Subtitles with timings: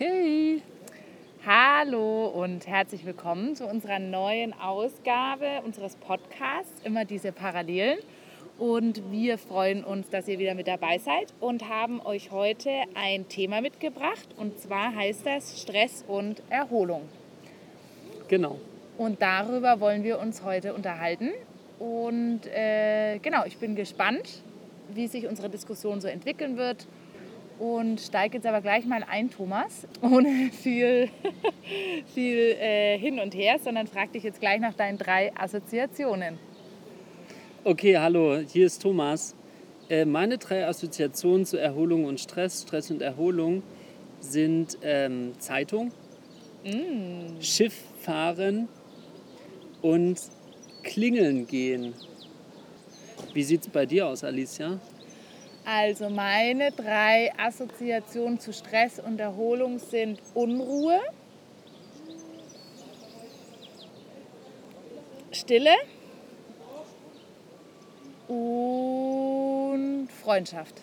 [0.00, 0.62] Okay.
[1.44, 7.98] Hallo und herzlich willkommen zu unserer neuen Ausgabe unseres Podcasts, immer diese Parallelen.
[8.58, 13.28] Und wir freuen uns, dass ihr wieder mit dabei seid und haben euch heute ein
[13.28, 14.28] Thema mitgebracht.
[14.36, 17.02] Und zwar heißt das Stress und Erholung.
[18.28, 18.60] Genau.
[18.98, 21.30] Und darüber wollen wir uns heute unterhalten.
[21.80, 24.44] Und äh, genau, ich bin gespannt,
[24.94, 26.86] wie sich unsere Diskussion so entwickeln wird.
[27.58, 31.10] Und steige jetzt aber gleich mal ein, Thomas, ohne viel,
[32.14, 36.38] viel äh, hin und her, sondern frage dich jetzt gleich nach deinen drei Assoziationen.
[37.64, 39.34] Okay, hallo, hier ist Thomas.
[39.90, 43.62] Äh, meine drei Assoziationen zu Erholung und Stress, Stress und Erholung
[44.20, 45.90] sind ähm, Zeitung,
[46.64, 47.40] mm.
[47.40, 48.68] Schiff fahren
[49.82, 50.20] und
[50.82, 51.94] klingeln gehen.
[53.32, 54.78] Wie sieht es bei dir aus, Alicia?
[55.70, 60.98] Also meine drei Assoziationen zu Stress und Erholung sind Unruhe,
[65.30, 65.74] Stille
[68.28, 70.80] und Freundschaft.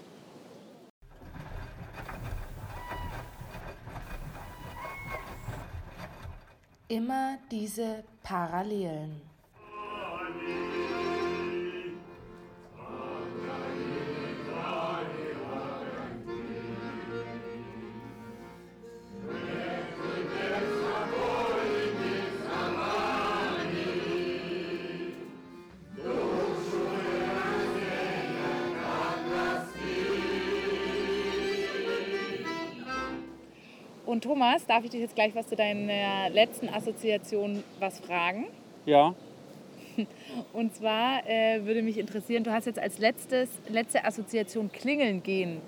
[6.89, 9.34] Immer diese Parallelen.
[34.25, 38.47] Thomas, darf ich dich jetzt gleich was zu deiner letzten Assoziation was fragen?
[38.87, 39.13] Ja.
[40.53, 45.61] Und zwar äh, würde mich interessieren, du hast jetzt als letztes, letzte Assoziation Klingeln gehen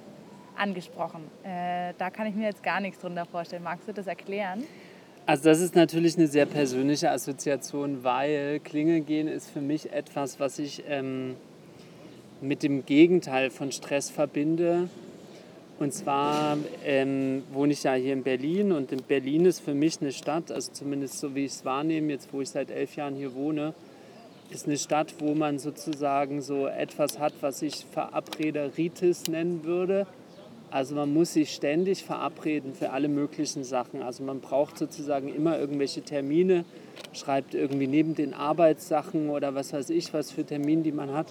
[0.57, 1.21] angesprochen.
[1.43, 3.61] Äh, da kann ich mir jetzt gar nichts drunter vorstellen.
[3.61, 4.63] Magst du das erklären?
[5.27, 10.39] Also das ist natürlich eine sehr persönliche Assoziation, weil Klingeln gehen ist für mich etwas,
[10.39, 11.35] was ich ähm,
[12.41, 14.89] mit dem Gegenteil von Stress verbinde.
[15.79, 20.01] Und zwar ähm, wohne ich ja hier in Berlin und in Berlin ist für mich
[20.01, 23.15] eine Stadt, also zumindest so wie ich es wahrnehme, jetzt wo ich seit elf Jahren
[23.15, 23.75] hier wohne,
[24.49, 30.07] ist eine Stadt, wo man sozusagen so etwas hat, was ich Verabrederitis nennen würde.
[30.71, 34.01] Also man muss sich ständig verabreden für alle möglichen Sachen.
[34.01, 36.65] Also man braucht sozusagen immer irgendwelche Termine,
[37.13, 41.27] schreibt irgendwie neben den Arbeitssachen oder was weiß ich, was für Termine, die man hat,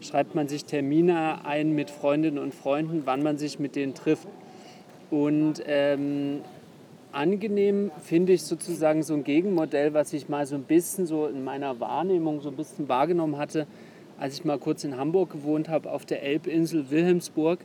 [0.00, 4.28] schreibt man sich Termine ein mit Freundinnen und Freunden, wann man sich mit denen trifft.
[5.10, 6.40] Und ähm,
[7.12, 11.44] angenehm finde ich sozusagen so ein Gegenmodell, was ich mal so ein bisschen so in
[11.44, 13.66] meiner Wahrnehmung so ein bisschen wahrgenommen hatte,
[14.18, 17.60] als ich mal kurz in Hamburg gewohnt habe, auf der Elbinsel Wilhelmsburg,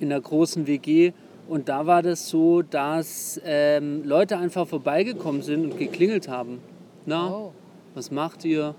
[0.00, 1.12] in einer großen WG.
[1.48, 6.60] Und da war das so, dass ähm, Leute einfach vorbeigekommen sind und geklingelt haben.
[7.06, 7.52] Na, oh.
[7.94, 8.74] was macht ihr?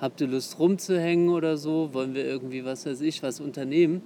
[0.00, 1.92] Habt ihr Lust rumzuhängen oder so?
[1.92, 4.02] Wollen wir irgendwie, was weiß ich, was unternehmen?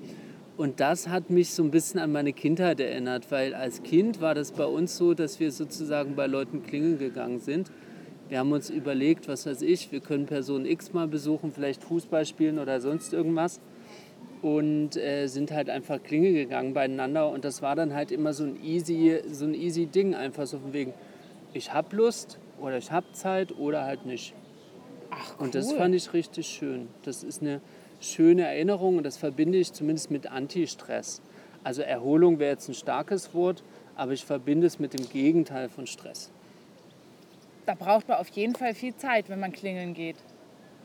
[0.57, 4.35] Und das hat mich so ein bisschen an meine Kindheit erinnert, weil als Kind war
[4.35, 7.71] das bei uns so, dass wir sozusagen bei Leuten klingeln gegangen sind.
[8.29, 12.27] Wir haben uns überlegt, was weiß ich, wir können Person X mal besuchen, vielleicht Fußball
[12.27, 13.61] spielen oder sonst irgendwas.
[14.43, 17.31] Und äh, sind halt einfach Klingel gegangen beieinander.
[17.31, 20.59] Und das war dann halt immer so ein easy, so ein easy Ding, einfach so
[20.59, 20.93] von wegen,
[21.55, 24.35] ich hab Lust oder ich hab Zeit oder halt nicht.
[25.11, 25.47] Ach, cool.
[25.47, 26.89] Und das fand ich richtig schön.
[27.03, 27.61] Das ist eine
[28.01, 31.21] schöne Erinnerung und das verbinde ich zumindest mit Anti-Stress.
[31.63, 33.63] Also Erholung wäre jetzt ein starkes Wort,
[33.97, 36.31] aber ich verbinde es mit dem Gegenteil von Stress.
[37.67, 40.17] Da braucht man auf jeden Fall viel Zeit, wenn man klingeln geht.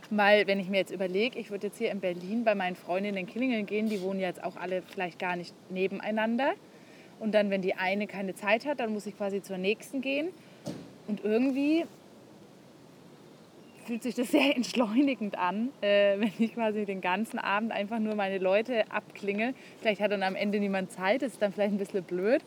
[0.09, 3.25] Weil, wenn ich mir jetzt überlege, ich würde jetzt hier in Berlin bei meinen Freundinnen
[3.25, 6.53] klingeln gehen, die wohnen jetzt auch alle vielleicht gar nicht nebeneinander.
[7.19, 10.27] Und dann, wenn die eine keine Zeit hat, dann muss ich quasi zur nächsten gehen.
[11.07, 11.85] Und irgendwie
[13.85, 18.15] fühlt sich das sehr entschleunigend an, äh, wenn ich quasi den ganzen Abend einfach nur
[18.15, 19.53] meine Leute abklinge.
[19.79, 22.41] Vielleicht hat dann am Ende niemand Zeit, das ist dann vielleicht ein bisschen blöd.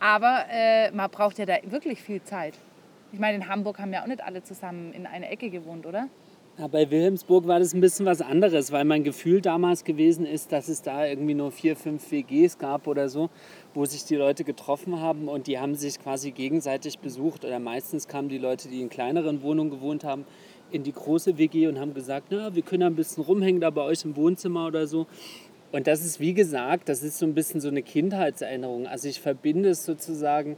[0.00, 2.54] Aber äh, man braucht ja da wirklich viel Zeit.
[3.12, 6.08] Ich meine, in Hamburg haben ja auch nicht alle zusammen in einer Ecke gewohnt, oder?
[6.58, 10.52] Ja, bei Wilhelmsburg war das ein bisschen was anderes, weil mein Gefühl damals gewesen ist,
[10.52, 13.30] dass es da irgendwie nur vier, fünf WGs gab oder so,
[13.72, 17.46] wo sich die Leute getroffen haben und die haben sich quasi gegenseitig besucht.
[17.46, 20.26] Oder meistens kamen die Leute, die in kleineren Wohnungen gewohnt haben,
[20.72, 23.82] in die große WG und haben gesagt, na, wir können ein bisschen rumhängen da bei
[23.82, 25.06] euch im Wohnzimmer oder so.
[25.72, 28.86] Und das ist, wie gesagt, das ist so ein bisschen so eine Kindheitserinnerung.
[28.86, 30.56] Also ich verbinde es sozusagen,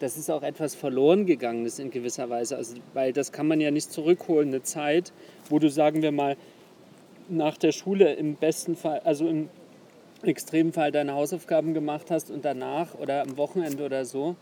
[0.00, 2.56] das ist auch etwas verloren gegangenes in gewisser Weise.
[2.56, 5.12] Also, weil das kann man ja nicht zurückholen, eine Zeit,
[5.48, 6.36] wo du, sagen wir mal,
[7.28, 9.48] nach der Schule im besten Fall, also im
[10.22, 14.36] Extremfall deine Hausaufgaben gemacht hast und danach oder am Wochenende oder so,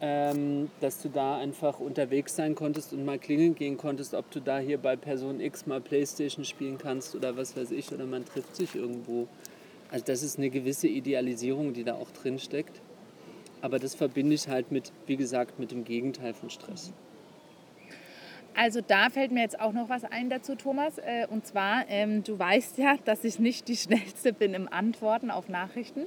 [0.00, 4.40] ähm, dass du da einfach unterwegs sein konntest und mal klingeln gehen konntest, ob du
[4.40, 8.24] da hier bei Person X mal Playstation spielen kannst oder was weiß ich, oder man
[8.24, 9.28] trifft sich irgendwo.
[9.90, 12.80] Also das ist eine gewisse Idealisierung, die da auch drin steckt.
[13.60, 16.92] Aber das verbinde ich halt mit, wie gesagt, mit dem Gegenteil von Stress.
[18.54, 20.98] Also da fällt mir jetzt auch noch was ein dazu, Thomas.
[20.98, 25.30] Äh, und zwar, ähm, du weißt ja, dass ich nicht die Schnellste bin im Antworten
[25.30, 26.02] auf Nachrichten.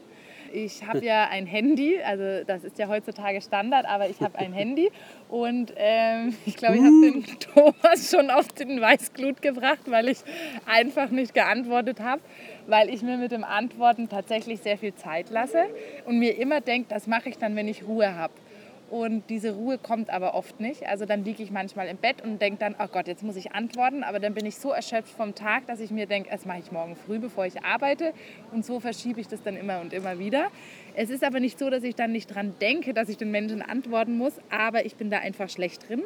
[0.56, 4.54] Ich habe ja ein Handy, also das ist ja heutzutage Standard, aber ich habe ein
[4.54, 4.92] Handy.
[5.28, 10.20] Und ähm, ich glaube, ich habe den Thomas schon auf den Weißglut gebracht, weil ich
[10.68, 12.22] einfach nicht geantwortet habe,
[12.68, 15.66] weil ich mir mit dem Antworten tatsächlich sehr viel Zeit lasse
[16.06, 18.34] und mir immer denke, das mache ich dann, wenn ich Ruhe habe.
[18.94, 20.86] Und diese Ruhe kommt aber oft nicht.
[20.86, 23.54] Also dann liege ich manchmal im Bett und denke dann, oh Gott, jetzt muss ich
[23.54, 24.04] antworten.
[24.04, 26.72] Aber dann bin ich so erschöpft vom Tag, dass ich mir denke, das mache ich
[26.72, 28.14] morgen früh, bevor ich arbeite.
[28.52, 30.52] Und so verschiebe ich das dann immer und immer wieder.
[30.94, 33.64] Es ist aber nicht so, dass ich dann nicht dran denke, dass ich den Menschen
[33.64, 34.34] antworten muss.
[34.52, 36.04] Aber ich bin da einfach schlecht drin.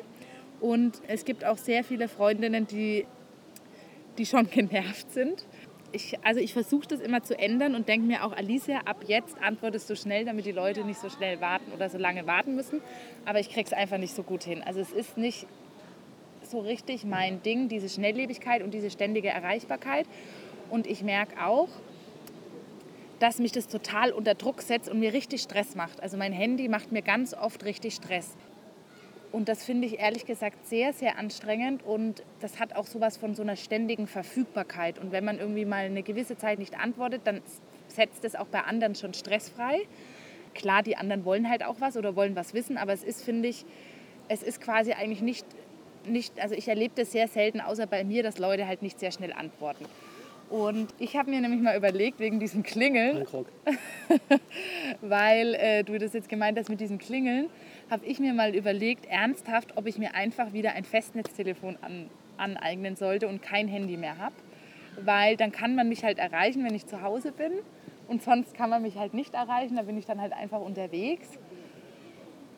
[0.62, 3.06] Und es gibt auch sehr viele Freundinnen, die,
[4.18, 5.46] die schon genervt sind
[5.92, 9.42] ich, also ich versuche das immer zu ändern und denke mir auch, Alicia, ab jetzt
[9.42, 12.82] antwortest du schnell, damit die Leute nicht so schnell warten oder so lange warten müssen.
[13.26, 14.64] Aber ich kriege es einfach nicht so gut hin.
[14.64, 15.48] Also es ist nicht
[16.42, 20.06] so richtig mein Ding, diese Schnelllebigkeit und diese ständige Erreichbarkeit.
[20.70, 21.70] Und ich merke auch,
[23.20, 26.02] dass mich das total unter Druck setzt und mir richtig Stress macht.
[26.02, 28.36] Also mein Handy macht mir ganz oft richtig Stress.
[29.32, 33.36] Und das finde ich ehrlich gesagt sehr, sehr anstrengend und das hat auch sowas von
[33.36, 35.00] so einer ständigen Verfügbarkeit.
[35.00, 37.42] Und wenn man irgendwie mal eine gewisse Zeit nicht antwortet, dann
[37.88, 39.82] setzt es auch bei anderen schon stressfrei.
[40.54, 43.50] Klar, die anderen wollen halt auch was oder wollen was wissen, aber es ist, finde
[43.50, 43.66] ich,
[44.30, 45.46] es ist quasi eigentlich nicht,
[46.06, 49.12] nicht also ich erlebe das sehr selten, außer bei mir, dass Leute halt nicht sehr
[49.12, 49.86] schnell antworten.
[50.50, 53.26] Und ich habe mir nämlich mal überlegt, wegen diesem Klingeln,
[55.02, 57.50] weil äh, du das jetzt gemeint hast mit diesem Klingeln,
[57.90, 62.96] habe ich mir mal überlegt, ernsthaft, ob ich mir einfach wieder ein Festnetztelefon an, aneignen
[62.96, 64.36] sollte und kein Handy mehr habe.
[65.04, 67.52] Weil dann kann man mich halt erreichen, wenn ich zu Hause bin.
[68.08, 71.38] Und sonst kann man mich halt nicht erreichen, da bin ich dann halt einfach unterwegs.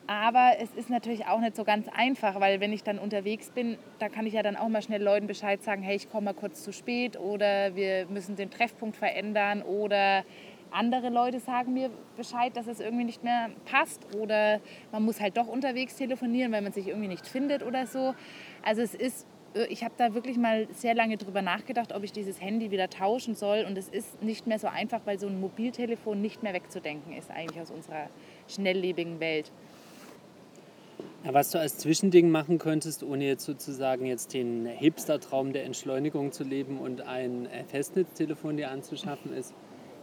[0.06, 3.78] Aber es ist natürlich auch nicht so ganz einfach, weil wenn ich dann unterwegs bin,
[4.00, 6.34] da kann ich ja dann auch mal schnell Leuten Bescheid sagen, hey, ich komme mal
[6.34, 10.24] kurz zu spät oder wir müssen den Treffpunkt verändern oder
[10.72, 14.60] andere Leute sagen mir Bescheid, dass es irgendwie nicht mehr passt oder
[14.92, 18.14] man muss halt doch unterwegs telefonieren, weil man sich irgendwie nicht findet oder so.
[18.62, 22.12] Also es ist, äh, ich habe da wirklich mal sehr lange drüber nachgedacht, ob ich
[22.12, 25.40] dieses Handy wieder tauschen soll und es ist nicht mehr so einfach, weil so ein
[25.40, 28.08] Mobiltelefon nicht mehr wegzudenken ist eigentlich aus unserer
[28.48, 29.50] schnelllebigen Welt.
[31.24, 36.32] Ja, was du als Zwischending machen könntest, ohne jetzt sozusagen jetzt den Hipster-Traum der Entschleunigung
[36.32, 39.54] zu leben und ein Festnetztelefon dir anzuschaffen, ist,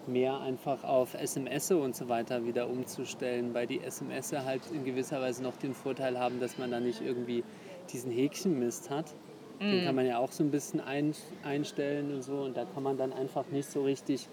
[0.07, 5.21] mehr einfach auf SMS und so weiter wieder umzustellen, weil die SMS halt in gewisser
[5.21, 7.43] Weise noch den Vorteil haben, dass man da nicht irgendwie
[7.91, 9.13] diesen Häkchenmist hat.
[9.59, 9.71] Mm.
[9.71, 11.13] Den kann man ja auch so ein bisschen ein,
[11.43, 14.27] einstellen und so und da kann man dann einfach nicht so richtig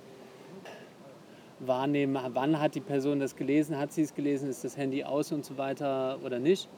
[1.60, 5.32] wahrnehmen, wann hat die Person das gelesen, hat sie es gelesen, ist das Handy aus
[5.32, 6.68] und so weiter oder nicht.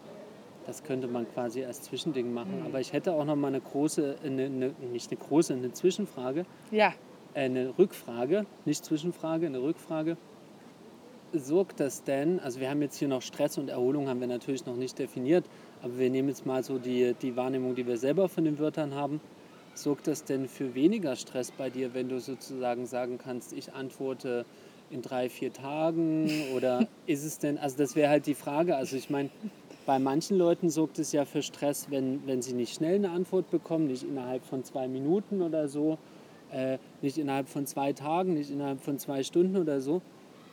[0.67, 2.61] Das könnte man quasi als Zwischending machen.
[2.61, 2.67] Mhm.
[2.67, 6.45] Aber ich hätte auch noch mal eine große, eine, eine, nicht eine große, eine Zwischenfrage.
[6.71, 6.93] Ja
[7.37, 10.17] eine Rückfrage, nicht Zwischenfrage, eine Rückfrage.
[11.33, 14.65] Sorgt das denn, also wir haben jetzt hier noch Stress und Erholung, haben wir natürlich
[14.65, 15.45] noch nicht definiert,
[15.83, 18.95] aber wir nehmen jetzt mal so die, die Wahrnehmung, die wir selber von den Wörtern
[18.95, 19.21] haben.
[19.75, 24.47] Sorgt das denn für weniger Stress bei dir, wenn du sozusagen sagen kannst, ich antworte
[24.89, 28.97] in drei, vier Tagen oder ist es denn, also das wäre halt die Frage, also
[28.97, 29.29] ich meine,
[29.85, 33.51] bei manchen Leuten sorgt es ja für Stress, wenn, wenn sie nicht schnell eine Antwort
[33.51, 35.99] bekommen, nicht innerhalb von zwei Minuten oder so
[36.53, 40.03] äh, nicht innerhalb von zwei Tagen, nicht innerhalb von zwei Stunden oder so.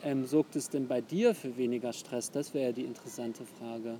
[0.03, 2.29] Ähm, sorgt es denn bei dir für weniger Stress?
[2.29, 3.99] Das wäre ja die interessante Frage.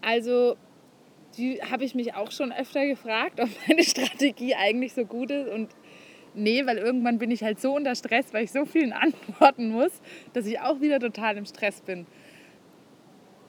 [0.00, 0.56] Also,
[1.38, 5.48] die habe ich mich auch schon öfter gefragt, ob meine Strategie eigentlich so gut ist.
[5.48, 5.70] Und
[6.34, 9.92] nee, weil irgendwann bin ich halt so unter Stress, weil ich so vielen antworten muss,
[10.32, 12.06] dass ich auch wieder total im Stress bin.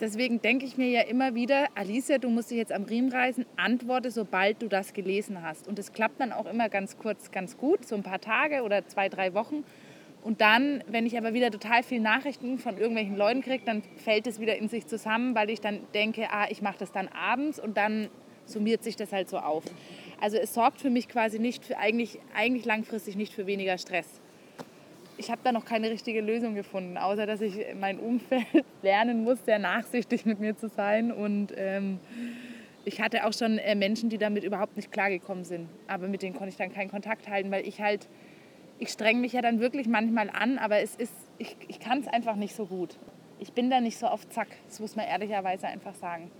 [0.01, 3.45] Deswegen denke ich mir ja immer wieder, Alicia, du musst dich jetzt am Riemen reißen,
[3.55, 5.69] antworte, sobald du das gelesen hast.
[5.69, 8.85] Und es klappt dann auch immer ganz kurz, ganz gut, so ein paar Tage oder
[8.87, 9.63] zwei, drei Wochen.
[10.21, 14.27] Und dann, wenn ich aber wieder total viele Nachrichten von irgendwelchen Leuten kriege, dann fällt
[14.27, 17.57] es wieder in sich zusammen, weil ich dann denke, ah, ich mache das dann abends
[17.57, 18.09] und dann
[18.45, 19.63] summiert sich das halt so auf.
[20.19, 24.19] Also es sorgt für mich quasi nicht, für, eigentlich, eigentlich langfristig nicht für weniger Stress
[25.17, 28.45] ich habe da noch keine richtige Lösung gefunden, außer dass ich mein Umfeld
[28.81, 31.11] lernen muss, sehr nachsichtig mit mir zu sein.
[31.11, 31.99] Und ähm,
[32.83, 35.69] ich hatte auch schon äh, Menschen, die damit überhaupt nicht klargekommen sind.
[35.87, 38.07] Aber mit denen konnte ich dann keinen Kontakt halten, weil ich halt
[38.79, 42.07] ich streng mich ja dann wirklich manchmal an, aber es ist, ich, ich kann es
[42.07, 42.97] einfach nicht so gut.
[43.39, 46.31] Ich bin da nicht so auf Zack, das muss man ehrlicherweise einfach sagen.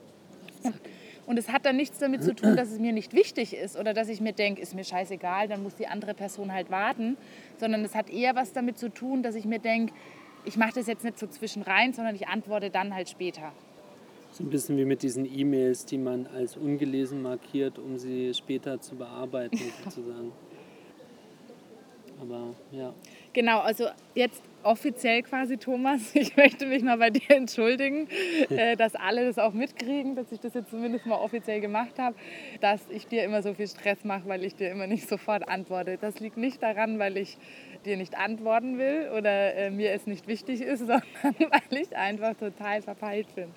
[1.25, 3.93] Und es hat dann nichts damit zu tun, dass es mir nicht wichtig ist oder
[3.93, 7.17] dass ich mir denke, ist mir scheißegal, dann muss die andere Person halt warten,
[7.57, 9.93] sondern es hat eher was damit zu tun, dass ich mir denke,
[10.45, 13.51] ich mache das jetzt nicht so zwischen rein, sondern ich antworte dann halt später.
[14.31, 18.79] So ein bisschen wie mit diesen E-Mails, die man als ungelesen markiert, um sie später
[18.79, 20.31] zu bearbeiten, sozusagen.
[22.21, 22.93] Aber ja.
[23.35, 26.15] Genau, also jetzt offiziell quasi, Thomas.
[26.15, 28.07] Ich möchte mich mal bei dir entschuldigen,
[28.49, 32.15] äh, dass alle das auch mitkriegen, dass ich das jetzt zumindest mal offiziell gemacht habe,
[32.61, 35.97] dass ich dir immer so viel Stress mache, weil ich dir immer nicht sofort antworte.
[35.99, 37.37] Das liegt nicht daran, weil ich
[37.83, 42.35] dir nicht antworten will oder äh, mir es nicht wichtig ist, sondern weil ich einfach
[42.35, 43.49] total verpeilt bin.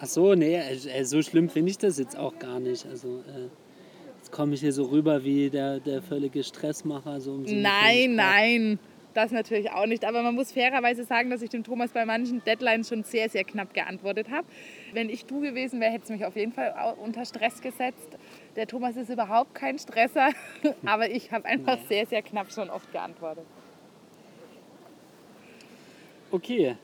[0.00, 2.84] Ach so, nee, äh, so schlimm finde ich das jetzt auch gar nicht.
[2.86, 3.48] Also äh,
[4.32, 7.20] komme ich hier so rüber wie der, der völlige Stressmacher.
[7.20, 8.78] So nein, nein
[9.14, 10.04] das natürlich auch nicht.
[10.04, 13.44] Aber man muss fairerweise sagen, dass ich dem Thomas bei manchen Deadlines schon sehr, sehr
[13.44, 14.46] knapp geantwortet habe.
[14.92, 18.08] Wenn ich du gewesen wäre, hätte es mich auf jeden Fall unter Stress gesetzt.
[18.56, 20.30] Der Thomas ist überhaupt kein Stresser,
[20.86, 21.88] aber ich habe einfach naja.
[21.88, 23.44] sehr, sehr knapp schon oft geantwortet.
[26.30, 26.76] Okay.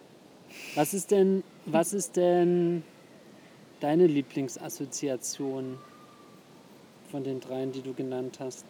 [0.74, 2.82] Was ist denn, was ist denn
[3.80, 5.78] deine Lieblingsassoziation
[7.10, 8.64] von den dreien, die du genannt hast?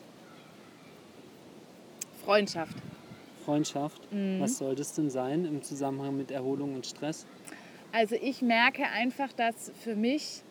[2.25, 2.77] Freundschaft.
[3.45, 4.13] Freundschaft.
[4.13, 4.41] Mhm.
[4.41, 7.27] Was soll das denn sein im Zusammenhang mit Erholung und Stress?
[7.93, 10.43] Also ich merke einfach, dass für mich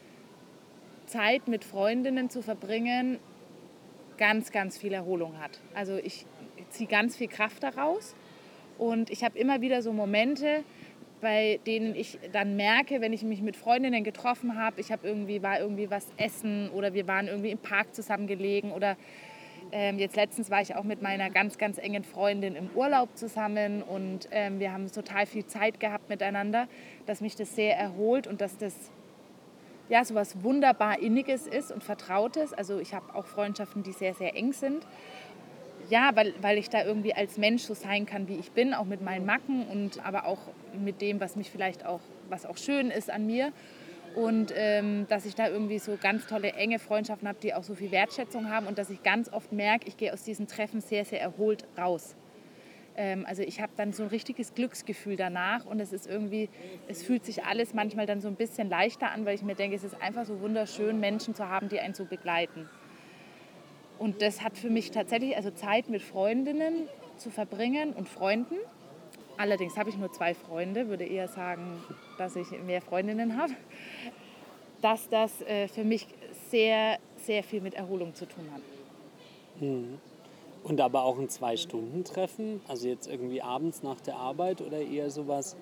[1.06, 3.20] Zeit mit Freundinnen zu verbringen
[4.18, 5.60] ganz, ganz viel Erholung hat.
[5.74, 6.26] Also ich
[6.70, 8.16] ziehe ganz viel Kraft daraus
[8.78, 10.64] und ich habe immer wieder so Momente,
[11.22, 15.42] bei denen ich dann merke, wenn ich mich mit Freundinnen getroffen habe, ich habe irgendwie
[15.42, 18.98] war irgendwie was essen oder wir waren irgendwie im Park zusammen gelegen oder
[19.72, 23.82] ähm, jetzt letztens war ich auch mit meiner ganz, ganz engen Freundin im Urlaub zusammen
[23.82, 26.68] und ähm, wir haben total viel Zeit gehabt miteinander,
[27.06, 28.74] dass mich das sehr erholt und dass das
[29.90, 32.54] ja so was wunderbar Inniges ist und Vertrautes.
[32.54, 34.86] Also ich habe auch Freundschaften, die sehr, sehr eng sind.
[35.90, 38.86] Ja, weil, weil ich da irgendwie als Mensch so sein kann, wie ich bin, auch
[38.86, 40.40] mit meinen Macken und aber auch
[40.78, 43.54] mit dem, was mich vielleicht auch, was auch schön ist an mir
[44.16, 47.76] und ähm, dass ich da irgendwie so ganz tolle, enge Freundschaften habe, die auch so
[47.76, 51.06] viel Wertschätzung haben und dass ich ganz oft merke, ich gehe aus diesen Treffen sehr,
[51.06, 52.16] sehr erholt raus.
[52.98, 56.50] Ähm, also ich habe dann so ein richtiges Glücksgefühl danach und es ist irgendwie,
[56.88, 59.76] es fühlt sich alles manchmal dann so ein bisschen leichter an, weil ich mir denke,
[59.76, 62.68] es ist einfach so wunderschön, Menschen zu haben, die einen so begleiten.
[64.00, 66.88] Und das hat für mich tatsächlich, also Zeit mit Freundinnen
[67.18, 68.56] zu verbringen und Freunden,
[69.38, 71.80] Allerdings habe ich nur zwei Freunde, würde eher sagen,
[72.18, 73.54] dass ich mehr Freundinnen habe,
[74.82, 76.08] dass das äh, für mich
[76.50, 78.62] sehr, sehr viel mit Erholung zu tun hat.
[79.62, 80.00] Mhm.
[80.64, 85.56] Und aber auch ein Zwei-Stunden-Treffen, also jetzt irgendwie abends nach der Arbeit oder eher sowas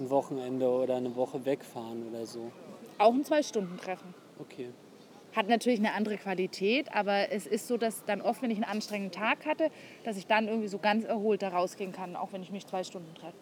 [0.00, 2.50] ein Wochenende oder eine Woche wegfahren oder so?
[2.98, 4.12] Auch ein Zwei-Stunden-Treffen.
[4.40, 4.70] Okay.
[5.34, 8.64] Hat natürlich eine andere Qualität, aber es ist so, dass dann oft, wenn ich einen
[8.64, 9.70] anstrengenden Tag hatte,
[10.04, 12.82] dass ich dann irgendwie so ganz erholt da rausgehen kann, auch wenn ich mich zwei
[12.82, 13.36] Stunden treffe.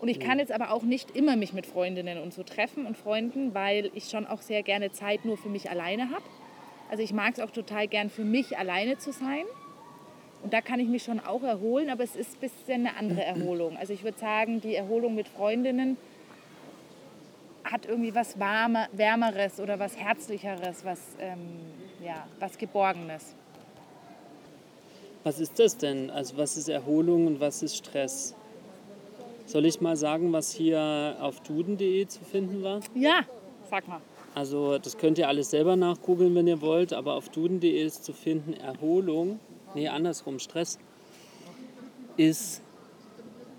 [0.00, 2.96] Und ich kann jetzt aber auch nicht immer mich mit Freundinnen und so treffen und
[2.96, 6.22] Freunden, weil ich schon auch sehr gerne Zeit nur für mich alleine habe.
[6.90, 9.44] Also ich mag es auch total gern für mich alleine zu sein.
[10.42, 13.24] Und da kann ich mich schon auch erholen, aber es ist ein bisschen eine andere
[13.24, 13.76] Erholung.
[13.76, 15.96] Also ich würde sagen, die Erholung mit Freundinnen
[17.70, 21.60] hat irgendwie was Warme, Wärmeres oder was Herzlicheres, was, ähm,
[22.04, 23.34] ja, was Geborgenes.
[25.24, 26.10] Was ist das denn?
[26.10, 28.34] Also was ist Erholung und was ist Stress?
[29.46, 32.80] Soll ich mal sagen, was hier auf duden.de zu finden war?
[32.94, 33.20] Ja,
[33.68, 34.00] sag mal.
[34.34, 38.12] Also das könnt ihr alles selber nachgoogeln, wenn ihr wollt, aber auf duden.de ist zu
[38.12, 39.40] finden Erholung,
[39.74, 40.78] nee andersrum, Stress,
[42.16, 42.62] ist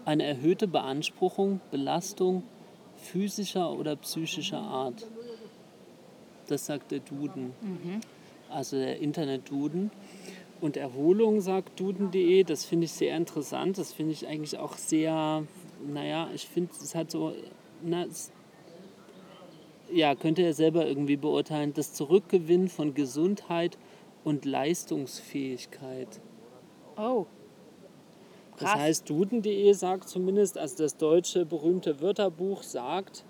[0.05, 2.43] eine erhöhte Beanspruchung, Belastung,
[2.99, 5.07] physischer oder psychischer Art.
[6.47, 7.53] Das sagt der Duden.
[7.61, 8.01] Mhm.
[8.49, 9.91] Also der Internet-Duden.
[10.61, 13.77] Und Erholung sagt duden.de, das finde ich sehr interessant.
[13.77, 15.43] Das finde ich eigentlich auch sehr,
[15.87, 17.33] naja, ich finde, es hat so,
[17.81, 18.31] na, es,
[19.91, 23.77] ja, könnt ihr selber irgendwie beurteilen, das Zurückgewinnen von Gesundheit
[24.23, 26.19] und Leistungsfähigkeit.
[26.97, 27.25] Oh.
[28.59, 33.23] Das heißt, duden.de sagt zumindest, also das deutsche berühmte Wörterbuch sagt,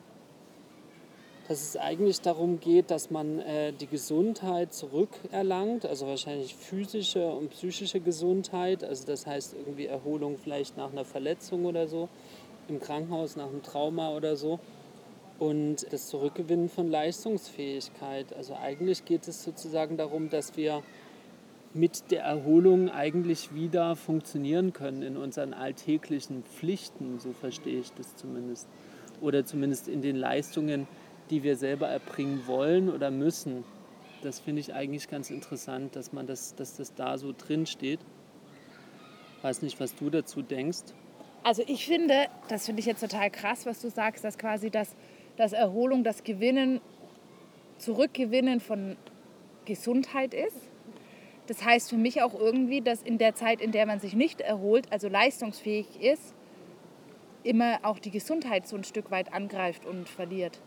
[1.47, 7.49] dass es eigentlich darum geht, dass man äh, die Gesundheit zurückerlangt, also wahrscheinlich physische und
[7.49, 12.07] psychische Gesundheit, also das heißt irgendwie Erholung vielleicht nach einer Verletzung oder so,
[12.67, 14.59] im Krankenhaus nach einem Trauma oder so.
[15.39, 18.33] Und das Zurückgewinnen von Leistungsfähigkeit.
[18.35, 20.83] Also eigentlich geht es sozusagen darum, dass wir
[21.73, 28.15] mit der Erholung eigentlich wieder funktionieren können in unseren alltäglichen Pflichten, so verstehe ich das
[28.15, 28.67] zumindest.
[29.21, 30.87] Oder zumindest in den Leistungen,
[31.29, 33.63] die wir selber erbringen wollen oder müssen.
[34.23, 37.99] Das finde ich eigentlich ganz interessant, dass, man das, dass das da so drin steht.
[39.41, 40.93] Weiß nicht, was du dazu denkst.
[41.43, 44.95] Also ich finde, das finde ich jetzt total krass, was du sagst, dass quasi das,
[45.37, 46.81] das Erholung, das Gewinnen,
[47.77, 48.97] Zurückgewinnen von
[49.63, 50.68] Gesundheit ist.
[51.49, 54.39] Das heißt für mich auch irgendwie, dass in der Zeit, in der man sich nicht
[54.39, 56.35] erholt, also leistungsfähig ist,
[57.41, 60.61] immer auch die Gesundheit so ein Stück weit angreift und verliert.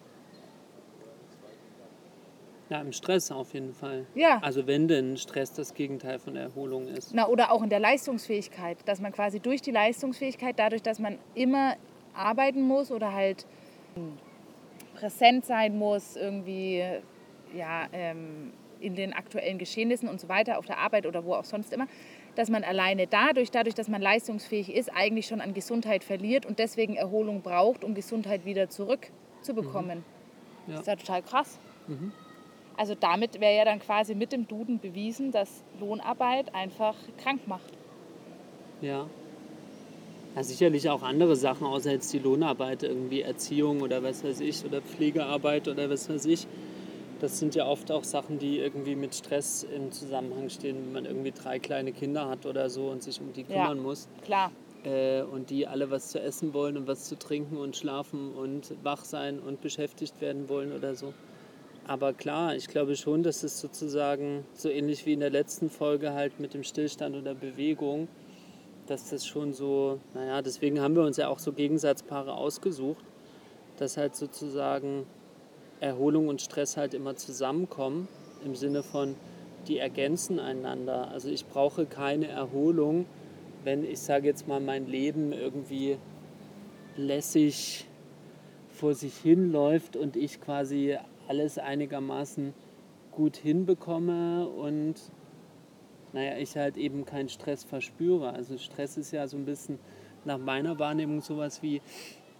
[2.69, 4.07] Ja, im Stress auf jeden Fall.
[4.17, 4.41] Ja.
[4.43, 7.15] Also wenn denn Stress das Gegenteil von Erholung ist.
[7.15, 11.17] Na, oder auch in der Leistungsfähigkeit, dass man quasi durch die Leistungsfähigkeit, dadurch, dass man
[11.37, 11.77] immer
[12.13, 13.47] arbeiten muss oder halt
[14.95, 16.83] präsent sein muss, irgendwie
[17.55, 21.45] ja, ähm, in den aktuellen Geschehnissen und so weiter, auf der Arbeit oder wo auch
[21.45, 21.87] sonst immer,
[22.35, 26.59] dass man alleine dadurch, dadurch, dass man leistungsfähig ist, eigentlich schon an Gesundheit verliert und
[26.59, 29.99] deswegen Erholung braucht, um Gesundheit wieder zurückzubekommen.
[29.99, 30.73] Mhm.
[30.73, 30.73] Ja.
[30.73, 31.59] Das ist ja total krass.
[31.89, 32.13] Mhm.
[32.77, 37.73] Also damit wäre ja dann quasi mit dem Duden bewiesen, dass Lohnarbeit einfach krank macht.
[38.81, 39.07] Ja.
[40.35, 40.43] ja.
[40.43, 44.81] Sicherlich auch andere Sachen, außer jetzt die Lohnarbeit, irgendwie Erziehung oder was weiß ich, oder
[44.81, 46.47] Pflegearbeit oder was weiß ich.
[47.23, 51.05] Das sind ja oft auch Sachen, die irgendwie mit Stress im Zusammenhang stehen, wenn man
[51.05, 54.09] irgendwie drei kleine Kinder hat oder so und sich um die kümmern ja, muss.
[54.25, 54.51] Klar.
[54.83, 58.75] Äh, und die alle was zu essen wollen und was zu trinken und schlafen und
[58.83, 61.15] wach sein und beschäftigt werden wollen oder so.
[61.87, 66.15] Aber klar, ich glaube schon, dass es sozusagen so ähnlich wie in der letzten Folge
[66.15, 68.09] halt mit dem Stillstand oder Bewegung,
[68.89, 73.05] dass das schon so, naja, deswegen haben wir uns ja auch so Gegensatzpaare ausgesucht,
[73.77, 75.07] dass halt sozusagen
[75.83, 78.07] Erholung und Stress halt immer zusammenkommen,
[78.45, 79.17] im Sinne von,
[79.67, 81.09] die ergänzen einander.
[81.09, 83.07] Also ich brauche keine Erholung,
[83.65, 85.99] wenn ich sage jetzt mal mein Leben irgendwie
[86.97, 87.87] lässig
[88.71, 90.99] vor sich hinläuft und ich quasi
[91.29, 92.55] alles einigermaßen
[93.11, 94.95] gut hinbekomme und
[96.13, 98.33] naja, ich halt eben keinen Stress verspüre.
[98.33, 99.79] Also Stress ist ja so ein bisschen
[100.25, 101.81] nach meiner Wahrnehmung sowas wie,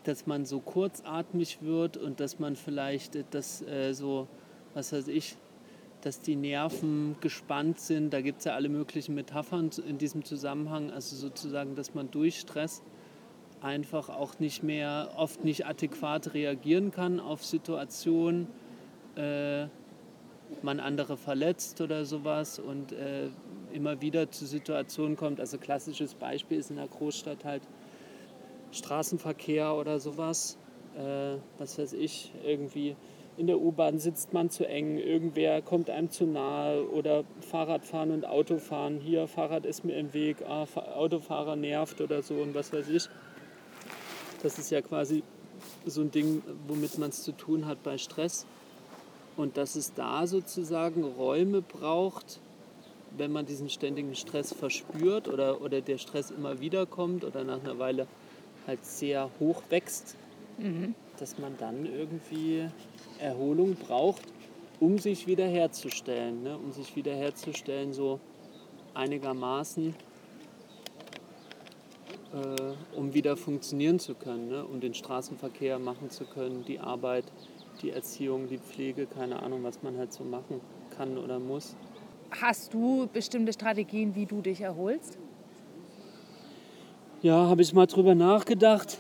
[0.05, 4.27] dass man so kurzatmig wird und dass man vielleicht das äh, so,
[4.75, 5.37] was weiß ich,
[6.03, 8.13] dass die Nerven gespannt sind.
[8.13, 10.91] Da gibt es ja alle möglichen Metaphern in diesem Zusammenhang.
[10.91, 12.83] Also sozusagen, dass man durch Stress
[13.61, 18.49] einfach auch nicht mehr, oft nicht adäquat reagieren kann auf Situationen
[19.15, 19.67] äh,
[20.63, 23.29] man andere verletzt oder sowas und äh,
[23.73, 25.41] immer wieder zu Situationen kommt.
[25.41, 27.63] Also klassisches Beispiel ist in der Großstadt halt
[28.73, 30.59] Straßenverkehr oder sowas.
[30.97, 32.97] Äh, was weiß ich, irgendwie
[33.39, 38.27] in der U-Bahn sitzt man zu eng, irgendwer kommt einem zu nahe oder Fahrradfahren und
[38.27, 39.01] Autofahren.
[39.01, 43.09] Hier, Fahrrad ist mir im Weg, ah, Autofahrer nervt oder so und was weiß ich.
[44.43, 45.23] Das ist ja quasi
[45.87, 48.47] so ein Ding, womit man es zu tun hat bei Stress.
[49.37, 52.39] Und dass es da sozusagen Räume braucht,
[53.17, 57.61] wenn man diesen ständigen Stress verspürt oder, oder der Stress immer wieder kommt oder nach
[57.61, 58.07] einer Weile
[58.67, 60.17] halt sehr hoch wächst,
[60.59, 60.95] mhm.
[61.19, 62.69] dass man dann irgendwie
[63.19, 64.23] Erholung braucht,
[64.81, 66.43] um sich wiederherzustellen.
[66.43, 66.57] Ne?
[66.57, 68.21] Um sich wiederherzustellen, so
[68.95, 69.95] einigermaßen,
[72.35, 74.65] äh, um wieder funktionieren zu können, ne?
[74.65, 77.25] um den Straßenverkehr machen zu können, die Arbeit
[77.83, 80.61] die Erziehung, die Pflege, keine Ahnung, was man halt so machen
[80.97, 81.77] kann oder muss.
[82.31, 85.19] Hast du bestimmte Strategien, wie du dich erholst?
[87.23, 88.99] Ja, habe ich mal drüber nachgedacht.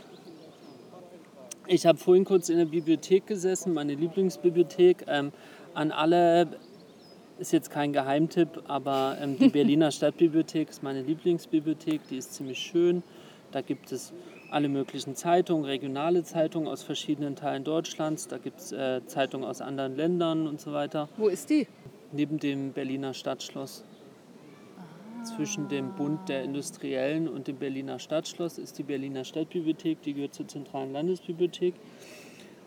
[1.66, 5.06] Ich habe vorhin kurz in der Bibliothek gesessen, meine Lieblingsbibliothek.
[5.08, 5.32] Ähm,
[5.74, 6.46] an alle,
[7.40, 12.06] ist jetzt kein Geheimtipp, aber ähm, die Berliner Stadtbibliothek ist meine Lieblingsbibliothek.
[12.10, 13.02] Die ist ziemlich schön.
[13.50, 14.12] Da gibt es
[14.52, 18.28] alle möglichen Zeitungen, regionale Zeitungen aus verschiedenen Teilen Deutschlands.
[18.28, 21.08] Da gibt es äh, Zeitungen aus anderen Ländern und so weiter.
[21.16, 21.66] Wo ist die?
[22.12, 23.82] Neben dem Berliner Stadtschloss.
[25.24, 30.34] Zwischen dem Bund der Industriellen und dem Berliner Stadtschloss ist die Berliner Stadtbibliothek, die gehört
[30.34, 31.74] zur Zentralen Landesbibliothek.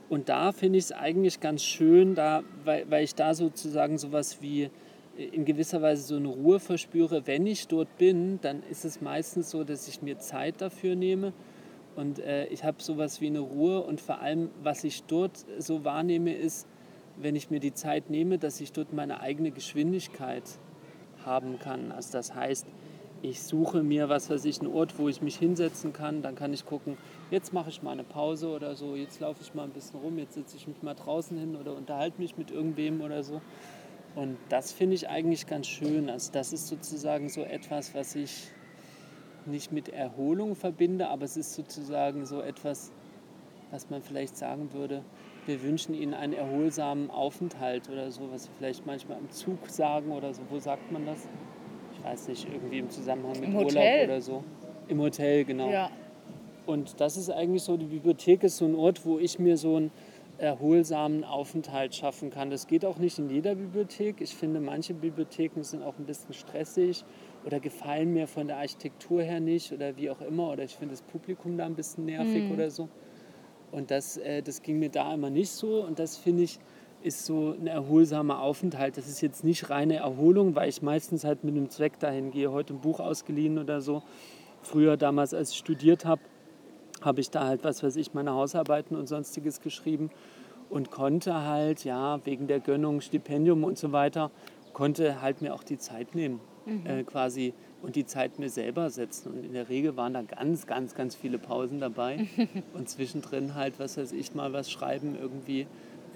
[0.07, 4.41] Und da finde ich es eigentlich ganz schön, da, weil, weil ich da sozusagen sowas
[4.41, 4.69] wie
[5.17, 7.27] in gewisser Weise so eine Ruhe verspüre.
[7.27, 11.33] Wenn ich dort bin, dann ist es meistens so, dass ich mir Zeit dafür nehme
[11.95, 15.85] und äh, ich habe sowas wie eine Ruhe und vor allem, was ich dort so
[15.85, 16.67] wahrnehme, ist,
[17.17, 20.43] wenn ich mir die Zeit nehme, dass ich dort meine eigene Geschwindigkeit
[21.25, 21.91] haben kann.
[21.91, 22.65] Also das heißt,
[23.21, 26.21] ich suche mir, was weiß ich, einen Ort, wo ich mich hinsetzen kann.
[26.21, 26.97] Dann kann ich gucken,
[27.31, 30.17] jetzt mache ich mal eine Pause oder so, jetzt laufe ich mal ein bisschen rum,
[30.17, 33.41] jetzt sitze ich mich mal draußen hin oder unterhalte mich mit irgendwem oder so.
[34.15, 36.09] Und das finde ich eigentlich ganz schön.
[36.09, 38.47] Also das ist sozusagen so etwas, was ich
[39.45, 42.91] nicht mit Erholung verbinde, aber es ist sozusagen so etwas,
[43.71, 45.03] was man vielleicht sagen würde,
[45.45, 50.11] wir wünschen Ihnen einen erholsamen Aufenthalt oder so, was wir vielleicht manchmal im Zug sagen
[50.11, 50.41] oder so.
[50.49, 51.27] Wo sagt man das?
[51.93, 54.43] Ich weiß nicht, irgendwie im Zusammenhang mit Im Urlaub oder so.
[54.87, 55.69] Im Hotel, genau.
[55.69, 55.89] Ja.
[56.65, 59.75] Und das ist eigentlich so, die Bibliothek ist so ein Ort, wo ich mir so
[59.75, 59.91] einen
[60.37, 62.49] erholsamen Aufenthalt schaffen kann.
[62.49, 64.19] Das geht auch nicht in jeder Bibliothek.
[64.19, 67.05] Ich finde, manche Bibliotheken sind auch ein bisschen stressig
[67.45, 70.51] oder gefallen mir von der Architektur her nicht oder wie auch immer.
[70.51, 72.89] Oder ich finde das Publikum da ein bisschen nervig oder so.
[73.75, 75.83] Und das, äh, das ging mir da immer nicht so.
[75.83, 76.59] Und das finde ich
[77.03, 78.97] ist so ein erholsamer Aufenthalt.
[78.97, 82.51] Das ist jetzt nicht reine Erholung, weil ich meistens halt mit einem Zweck dahin gehe.
[82.51, 84.01] Heute ein Buch ausgeliehen oder so.
[84.63, 86.21] Früher damals, als ich studiert habe,
[87.01, 90.09] habe ich da halt, was weiß ich, meine Hausarbeiten und sonstiges geschrieben
[90.69, 94.31] und konnte halt, ja, wegen der Gönnung, Stipendium und so weiter,
[94.73, 96.39] konnte halt mir auch die Zeit nehmen,
[96.85, 97.53] äh, quasi,
[97.85, 99.31] und die Zeit mir selber setzen.
[99.31, 102.27] Und in der Regel waren da ganz, ganz, ganz viele Pausen dabei
[102.73, 105.67] und zwischendrin halt, was weiß ich, mal was schreiben, irgendwie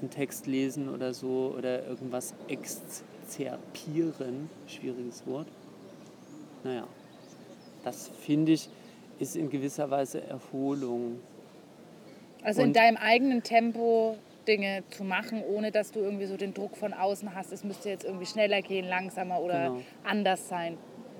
[0.01, 5.47] einen Text lesen oder so oder irgendwas exzerpieren, schwieriges Wort.
[6.63, 6.88] Naja,
[7.84, 8.69] das finde ich,
[9.19, 11.19] ist in gewisser Weise Erholung.
[12.43, 16.53] Also in Und- deinem eigenen Tempo Dinge zu machen, ohne dass du irgendwie so den
[16.53, 19.82] Druck von außen hast, es müsste jetzt irgendwie schneller gehen, langsamer oder Genau.
[20.03, 20.77] anders sein.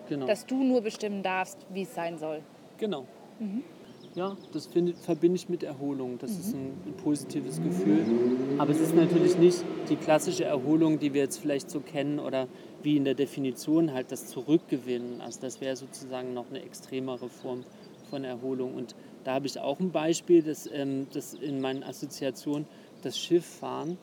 [0.10, 0.26] Genau.
[0.26, 2.42] Dass du nur bestimmen darfst, wie es sein soll.
[2.78, 3.06] Genau.
[4.16, 6.18] Ja, das finde, verbinde ich mit Erholung.
[6.18, 8.06] Das ist ein, ein positives Gefühl.
[8.58, 12.48] Aber es ist natürlich nicht die klassische Erholung, die wir jetzt vielleicht so kennen oder
[12.82, 15.22] wie in der Definition halt das Zurückgewinnen.
[15.22, 17.64] Also das wäre sozusagen noch eine extremere Form
[18.10, 18.74] von Erholung.
[18.74, 22.68] Und da habe ich auch ein Beispiel, das, ähm, das in meinen Assoziationen,
[23.04, 23.98] das Schifffahren.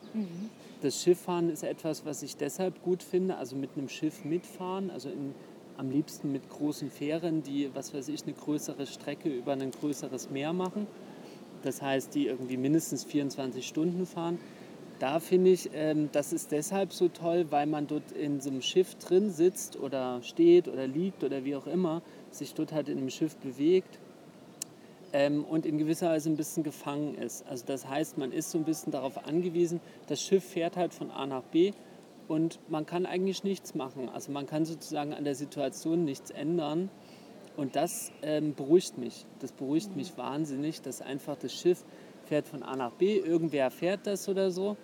[0.81, 5.09] Das Schifffahren ist etwas, was ich deshalb gut finde, also mit einem Schiff mitfahren, also
[5.09, 5.33] in,
[5.77, 10.29] am liebsten mit großen Fähren, die, was weiß ich, eine größere Strecke über ein größeres
[10.29, 10.87] Meer machen.
[11.63, 14.39] Das heißt, die irgendwie mindestens 24 Stunden fahren.
[14.99, 18.63] Da finde ich, ähm, das ist deshalb so toll, weil man dort in so einem
[18.63, 22.97] Schiff drin sitzt oder steht oder liegt oder wie auch immer, sich dort halt in
[22.97, 23.99] einem Schiff bewegt
[25.13, 27.45] ähm, und in gewisser Weise ein bisschen gefangen ist.
[27.47, 31.11] Also das heißt, man ist so ein bisschen darauf angewiesen, das Schiff fährt halt von
[31.11, 31.73] A nach B
[32.27, 34.09] und man kann eigentlich nichts machen.
[34.09, 36.89] Also man kann sozusagen an der Situation nichts ändern.
[37.55, 39.25] Und das ähm, beruhigt mich.
[39.39, 41.83] Das beruhigt mich wahnsinnig, dass einfach das Schiff
[42.25, 44.77] fährt von A nach B, irgendwer fährt das oder so.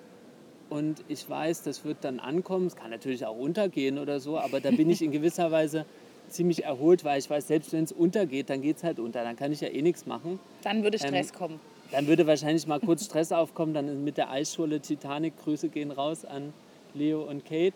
[0.69, 2.65] Und ich weiß, das wird dann ankommen.
[2.65, 5.86] Es kann natürlich auch untergehen oder so, aber da bin ich in gewisser Weise
[6.29, 9.23] ziemlich erholt, weil ich weiß, selbst wenn es untergeht, dann geht es halt unter.
[9.23, 10.39] Dann kann ich ja eh nichts machen.
[10.63, 11.60] Dann würde Ähm, Stress kommen.
[11.91, 15.38] Dann würde wahrscheinlich mal kurz Stress aufkommen, dann mit der Eisscholle Titanic.
[15.43, 16.53] Grüße gehen raus an
[16.93, 17.73] Leo und Kate.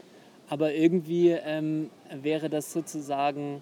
[0.49, 1.89] Aber irgendwie ähm,
[2.21, 3.61] wäre das sozusagen,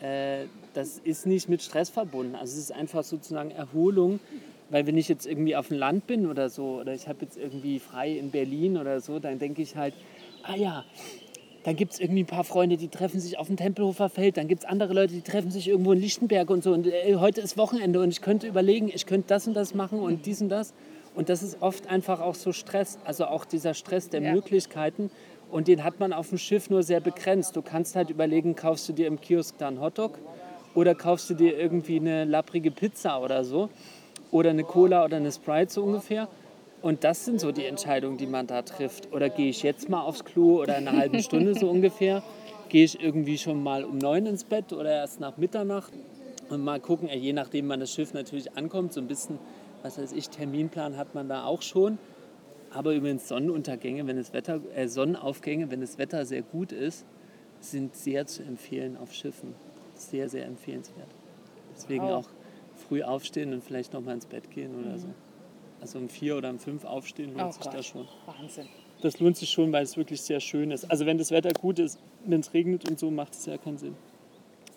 [0.00, 2.34] äh, das ist nicht mit Stress verbunden.
[2.34, 4.20] Also es ist einfach sozusagen Erholung,
[4.70, 7.36] weil wenn ich jetzt irgendwie auf dem Land bin oder so, oder ich habe jetzt
[7.36, 9.92] irgendwie frei in Berlin oder so, dann denke ich halt,
[10.44, 10.84] ah ja,
[11.64, 14.36] dann gibt es irgendwie ein paar Freunde, die treffen sich auf dem Tempelhofer Feld.
[14.36, 16.72] Dann gibt es andere Leute, die treffen sich irgendwo in Lichtenberg und so.
[16.72, 20.00] Und äh, heute ist Wochenende und ich könnte überlegen, ich könnte das und das machen
[20.00, 20.72] und dies und das.
[21.14, 24.32] Und das ist oft einfach auch so Stress, also auch dieser Stress der Ja.
[24.32, 25.10] Möglichkeiten.
[25.50, 27.54] Und den hat man auf dem Schiff nur sehr begrenzt.
[27.56, 30.18] Du kannst halt überlegen, kaufst du dir im Kiosk da einen Hotdog
[30.74, 33.68] oder kaufst du dir irgendwie eine lapprige Pizza oder so
[34.30, 36.28] oder eine Cola oder eine Sprite so ungefähr.
[36.80, 39.12] Und das sind so die Entscheidungen, die man da trifft.
[39.12, 42.22] Oder gehe ich jetzt mal aufs Klo oder in einer halben Stunde so ungefähr?
[42.70, 45.92] Gehe ich irgendwie schon mal um neun ins Bett oder erst nach Mitternacht?
[46.48, 49.38] Und mal gucken, je nachdem, wann das Schiff natürlich ankommt, so ein bisschen,
[49.82, 51.98] was weiß ich, Terminplan hat man da auch schon.
[52.70, 57.04] Aber übrigens Sonnenuntergänge, wenn das Wetter, äh, Sonnenaufgänge, wenn das Wetter sehr gut ist,
[57.60, 59.54] sind sehr zu empfehlen auf Schiffen.
[59.94, 61.08] Sehr, sehr empfehlenswert.
[61.76, 62.24] Deswegen Wow.
[62.26, 62.28] auch
[62.88, 65.08] früh aufstehen und vielleicht noch mal ins Bett gehen oder so.
[65.80, 67.74] Also um vier oder um fünf aufstehen lohnt Oh sich Gott.
[67.74, 68.08] das schon.
[68.26, 68.66] Wahnsinn.
[69.02, 70.90] Das lohnt sich schon, weil es wirklich sehr schön ist.
[70.90, 73.78] Also wenn das Wetter gut ist, wenn es regnet und so, macht es ja keinen
[73.78, 73.96] Sinn.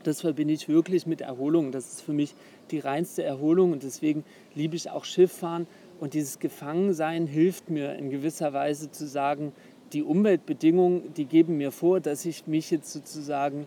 [0.06, 1.72] Das verbinde ich wirklich mit Erholung.
[1.72, 2.36] Das ist für mich
[2.70, 5.66] die reinste Erholung und deswegen liebe ich auch Schifffahren.
[6.00, 9.52] Und dieses Gefangensein hilft mir in gewisser Weise zu sagen,
[9.94, 13.66] die Umweltbedingungen, die geben mir vor, dass ich mich jetzt sozusagen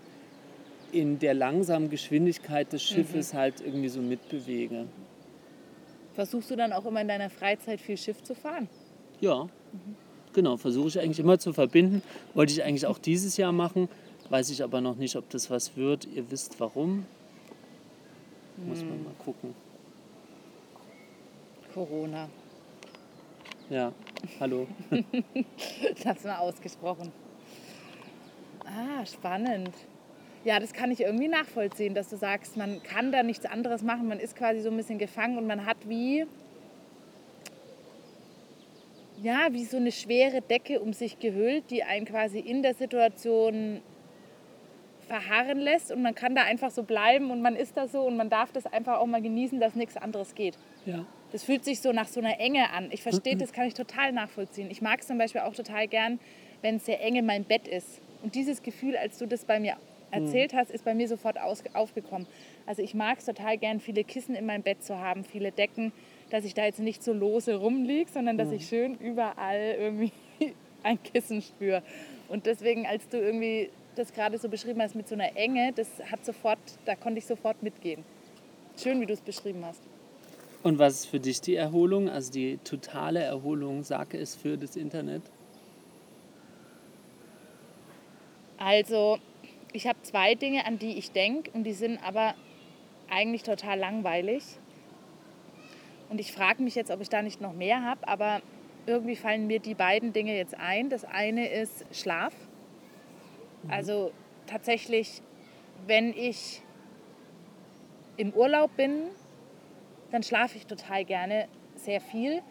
[0.92, 4.86] in der langsamen Geschwindigkeit des Schiffes halt irgendwie so mitbewege.
[6.14, 8.68] Versuchst du dann auch immer in deiner Freizeit viel Schiff zu fahren?
[9.20, 9.48] Ja,
[10.34, 12.00] genau, versuche ich eigentlich immer zu verbinden.
[12.34, 13.88] Wollte ich eigentlich auch dieses Jahr machen,
[14.30, 16.06] weiß ich aber noch nicht, ob das was wird.
[16.06, 17.06] Ihr wisst warum.
[18.56, 19.54] Muss man mal gucken.
[21.72, 22.28] Corona.
[23.70, 23.92] Ja,
[24.40, 24.66] hallo.
[26.04, 27.12] es mal ausgesprochen.
[28.64, 29.72] Ah, spannend.
[30.44, 34.08] Ja, das kann ich irgendwie nachvollziehen, dass du sagst, man kann da nichts anderes machen,
[34.08, 36.26] man ist quasi so ein bisschen gefangen und man hat wie,
[39.22, 43.82] ja, wie so eine schwere Decke um sich gehüllt, die einen quasi in der Situation
[45.08, 48.16] verharren lässt und man kann da einfach so bleiben und man ist da so und
[48.16, 50.56] man darf das einfach auch mal genießen, dass nichts anderes geht.
[50.86, 51.04] Ja.
[51.32, 52.88] Das fühlt sich so nach so einer Enge an.
[52.90, 54.70] Ich verstehe, das kann ich total nachvollziehen.
[54.70, 56.20] Ich mag es zum Beispiel auch total gern,
[56.62, 58.00] wenn es sehr eng in meinem Bett ist.
[58.22, 59.76] Und dieses Gefühl, als du das bei mir
[60.10, 62.26] erzählt hast, ist bei mir sofort aus, aufgekommen.
[62.66, 65.92] Also ich mag es total gern, viele Kissen in meinem Bett zu haben, viele Decken,
[66.30, 70.12] dass ich da jetzt nicht so lose rumliege, sondern dass ich schön überall irgendwie
[70.82, 71.82] ein Kissen spüre.
[72.28, 75.88] Und deswegen, als du irgendwie das gerade so beschrieben hast mit so einer Enge, das
[76.10, 78.04] hat sofort, da konnte ich sofort mitgehen.
[78.80, 79.82] Schön, wie du es beschrieben hast.
[80.62, 84.76] Und was ist für dich die Erholung, also die totale Erholung, sage es für das
[84.76, 85.22] Internet?
[88.56, 89.18] Also,
[89.72, 92.34] ich habe zwei Dinge, an die ich denke und die sind aber
[93.08, 94.42] eigentlich total langweilig.
[96.08, 98.40] Und ich frage mich jetzt, ob ich da nicht noch mehr habe, aber
[98.86, 100.88] irgendwie fallen mir die beiden Dinge jetzt ein.
[100.90, 102.32] Das eine ist Schlaf.
[103.70, 104.12] Also
[104.46, 105.22] tatsächlich,
[105.86, 106.62] wenn ich
[108.16, 109.04] im Urlaub bin,
[110.10, 112.42] dann schlafe ich total gerne sehr viel.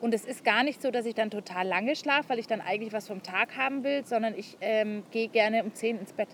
[0.00, 2.60] Und es ist gar nicht so, dass ich dann total lange schlafe, weil ich dann
[2.60, 6.28] eigentlich was vom Tag haben will, sondern ich ähm, gehe gerne um 10 ins Bett.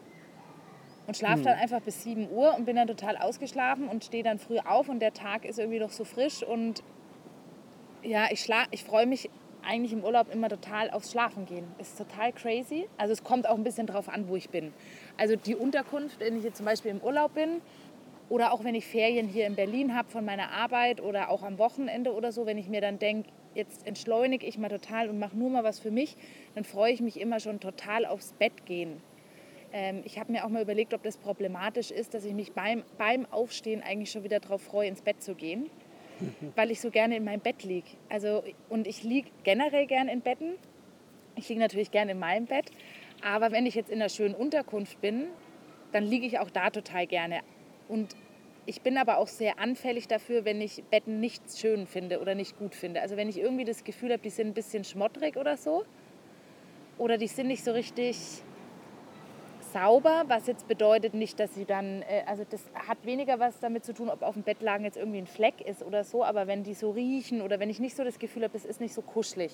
[1.06, 4.38] Und schlafe dann einfach bis 7 Uhr und bin dann total ausgeschlafen und stehe dann
[4.38, 6.82] früh auf und der Tag ist irgendwie noch so frisch und
[8.02, 9.30] ja, ich, ich freue mich
[9.68, 11.64] eigentlich im Urlaub immer total aufs Schlafen gehen.
[11.78, 12.88] Ist total crazy.
[12.96, 14.72] Also es kommt auch ein bisschen drauf an, wo ich bin.
[15.16, 17.60] Also die Unterkunft, wenn ich jetzt zum Beispiel im Urlaub bin
[18.30, 21.58] oder auch wenn ich Ferien hier in Berlin habe von meiner Arbeit oder auch am
[21.58, 25.36] Wochenende oder so, wenn ich mir dann denke, jetzt entschleunige ich mal total und mache
[25.36, 26.16] nur mal was für mich,
[26.54, 29.02] dann freue ich mich immer schon total aufs Bett gehen.
[29.72, 32.84] Ähm, ich habe mir auch mal überlegt, ob das problematisch ist, dass ich mich beim,
[32.96, 35.68] beim Aufstehen eigentlich schon wieder darauf freue, ins Bett zu gehen,
[36.56, 37.88] weil ich so gerne in meinem Bett liege.
[38.08, 40.54] Also, und ich liege generell gern in Betten.
[41.36, 42.70] Ich liege natürlich gerne in meinem Bett.
[43.22, 45.26] Aber wenn ich jetzt in einer schönen Unterkunft bin,
[45.92, 47.40] dann liege ich auch da total gerne.
[47.88, 48.14] Und
[48.66, 52.58] ich bin aber auch sehr anfällig dafür, wenn ich Betten nicht schön finde oder nicht
[52.58, 53.00] gut finde.
[53.00, 55.84] Also wenn ich irgendwie das Gefühl habe, die sind ein bisschen schmottrig oder so.
[56.98, 58.42] Oder die sind nicht so richtig
[59.72, 63.84] sauber, was jetzt bedeutet nicht, dass sie dann, äh, also das hat weniger was damit
[63.84, 66.64] zu tun, ob auf dem Bettlaken jetzt irgendwie ein Fleck ist oder so, aber wenn
[66.64, 69.02] die so riechen oder wenn ich nicht so das Gefühl habe, es ist nicht so
[69.02, 69.52] kuschelig,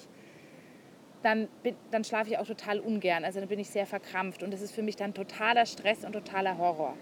[1.22, 1.48] dann,
[1.90, 3.24] dann schlafe ich auch total ungern.
[3.24, 6.12] Also dann bin ich sehr verkrampft und das ist für mich dann totaler Stress und
[6.12, 6.94] totaler Horror.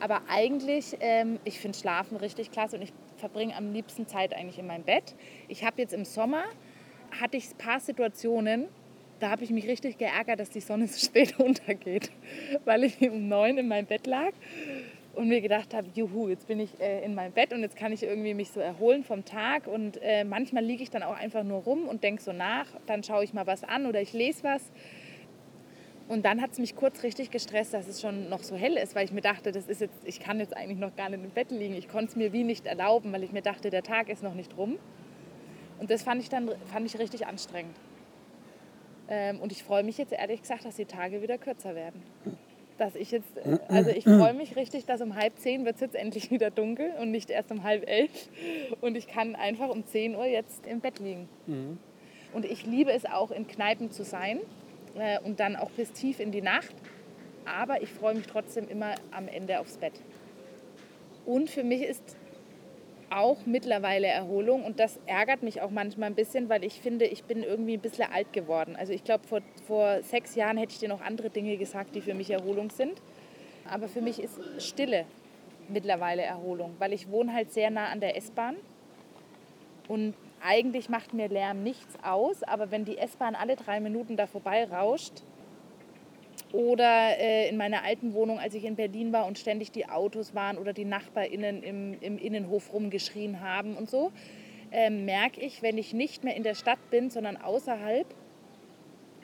[0.00, 4.58] Aber eigentlich, ähm, ich finde Schlafen richtig klasse und ich verbringe am liebsten Zeit eigentlich
[4.58, 5.14] in meinem Bett.
[5.48, 6.44] Ich habe jetzt im Sommer,
[7.20, 8.68] hatte ich ein paar Situationen,
[9.20, 12.10] da habe ich mich richtig geärgert, dass die Sonne so spät untergeht,
[12.64, 14.32] weil ich um neun in meinem Bett lag
[15.14, 17.92] und mir gedacht habe, juhu, jetzt bin ich äh, in meinem Bett und jetzt kann
[17.92, 21.44] ich irgendwie mich so erholen vom Tag und äh, manchmal liege ich dann auch einfach
[21.44, 24.42] nur rum und denke so nach, dann schaue ich mal was an oder ich lese
[24.44, 24.62] was
[26.10, 28.96] und dann hat es mich kurz richtig gestresst, dass es schon noch so hell ist,
[28.96, 31.30] weil ich mir dachte, das ist jetzt, ich kann jetzt eigentlich noch gar nicht im
[31.30, 31.74] Bett liegen.
[31.74, 34.34] Ich konnte es mir wie nicht erlauben, weil ich mir dachte, der Tag ist noch
[34.34, 34.80] nicht rum.
[35.78, 37.76] Und das fand ich dann fand ich richtig anstrengend.
[39.10, 42.00] Ähm, und ich freue mich jetzt ehrlich gesagt, dass die Tage wieder kürzer werden.
[42.78, 45.80] Dass ich jetzt, äh, also ich freue mich richtig, dass um halb zehn wird es
[45.80, 48.10] jetzt endlich wieder dunkel und nicht erst um halb elf.
[48.80, 51.28] Und ich kann einfach um 10 Uhr jetzt im Bett liegen.
[51.46, 51.78] Mhm.
[52.32, 54.38] Und ich liebe es auch, in Kneipen zu sein
[54.96, 56.74] äh, und dann auch bis tief in die Nacht.
[57.44, 59.94] Aber ich freue mich trotzdem immer am Ende aufs Bett.
[61.26, 62.16] Und für mich ist
[63.10, 67.24] auch mittlerweile Erholung und das ärgert mich auch manchmal ein bisschen, weil ich finde, ich
[67.24, 68.76] bin irgendwie ein bisschen alt geworden.
[68.76, 72.00] Also ich glaube, vor, vor sechs Jahren hätte ich dir noch andere Dinge gesagt, die
[72.00, 73.00] für mich Erholung sind.
[73.68, 75.04] Aber für mich ist Stille
[75.68, 78.56] mittlerweile Erholung, weil ich wohne halt sehr nah an der S-Bahn
[79.88, 84.26] und eigentlich macht mir Lärm nichts aus, aber wenn die S-Bahn alle drei Minuten da
[84.26, 85.22] vorbei rauscht,
[86.52, 90.34] oder äh, in meiner alten Wohnung, als ich in Berlin war und ständig die Autos
[90.34, 94.12] waren oder die NachbarInnen im, im Innenhof rumgeschrien haben und so,
[94.72, 98.06] äh, merke ich, wenn ich nicht mehr in der Stadt bin, sondern außerhalb,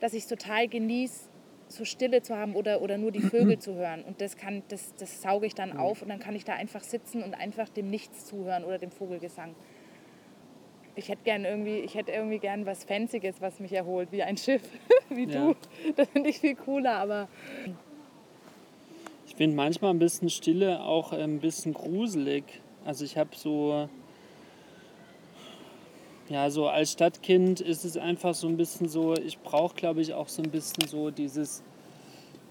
[0.00, 1.28] dass ich es total genieße,
[1.68, 4.04] so Stille zu haben oder, oder nur die Vögel zu hören.
[4.04, 6.82] Und das, kann, das, das sauge ich dann auf und dann kann ich da einfach
[6.82, 9.54] sitzen und einfach dem Nichts zuhören oder dem Vogelgesang
[10.96, 14.36] ich hätte gern irgendwie, ich hätte irgendwie gern was Fancyes, was mich erholt, wie ein
[14.36, 14.62] Schiff,
[15.10, 15.48] wie ja.
[15.48, 15.56] du.
[15.94, 17.28] Das finde ich viel cooler, aber.
[19.26, 22.44] Ich finde manchmal ein bisschen Stille auch ein bisschen gruselig.
[22.84, 23.88] Also ich habe so
[26.28, 30.12] Ja, so als Stadtkind ist es einfach so ein bisschen so, ich brauche, glaube ich,
[30.14, 31.62] auch so ein bisschen so dieses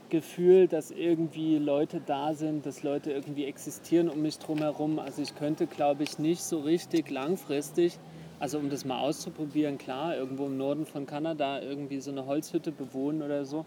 [0.09, 4.99] Gefühl, dass irgendwie Leute da sind, dass Leute irgendwie existieren um mich drumherum.
[4.99, 7.99] Also ich könnte, glaube ich, nicht so richtig langfristig,
[8.39, 12.71] also um das mal auszuprobieren, klar, irgendwo im Norden von Kanada irgendwie so eine Holzhütte
[12.71, 13.65] bewohnen oder so,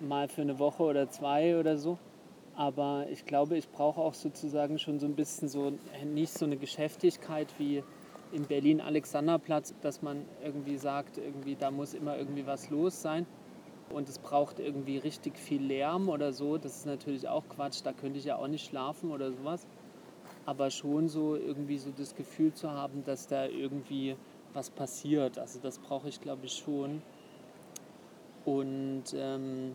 [0.00, 1.98] mal für eine Woche oder zwei oder so.
[2.54, 5.72] Aber ich glaube, ich brauche auch sozusagen schon so ein bisschen so,
[6.04, 7.82] nicht so eine Geschäftigkeit wie
[8.32, 13.26] in Berlin Alexanderplatz, dass man irgendwie sagt, irgendwie da muss immer irgendwie was los sein
[13.92, 16.58] und es braucht irgendwie richtig viel Lärm oder so.
[16.58, 19.66] Das ist natürlich auch Quatsch, da könnte ich ja auch nicht schlafen oder sowas.
[20.46, 24.16] Aber schon so irgendwie so das Gefühl zu haben, dass da irgendwie
[24.52, 25.38] was passiert.
[25.38, 27.02] Also das brauche ich glaube ich schon.
[28.44, 29.74] Und ähm,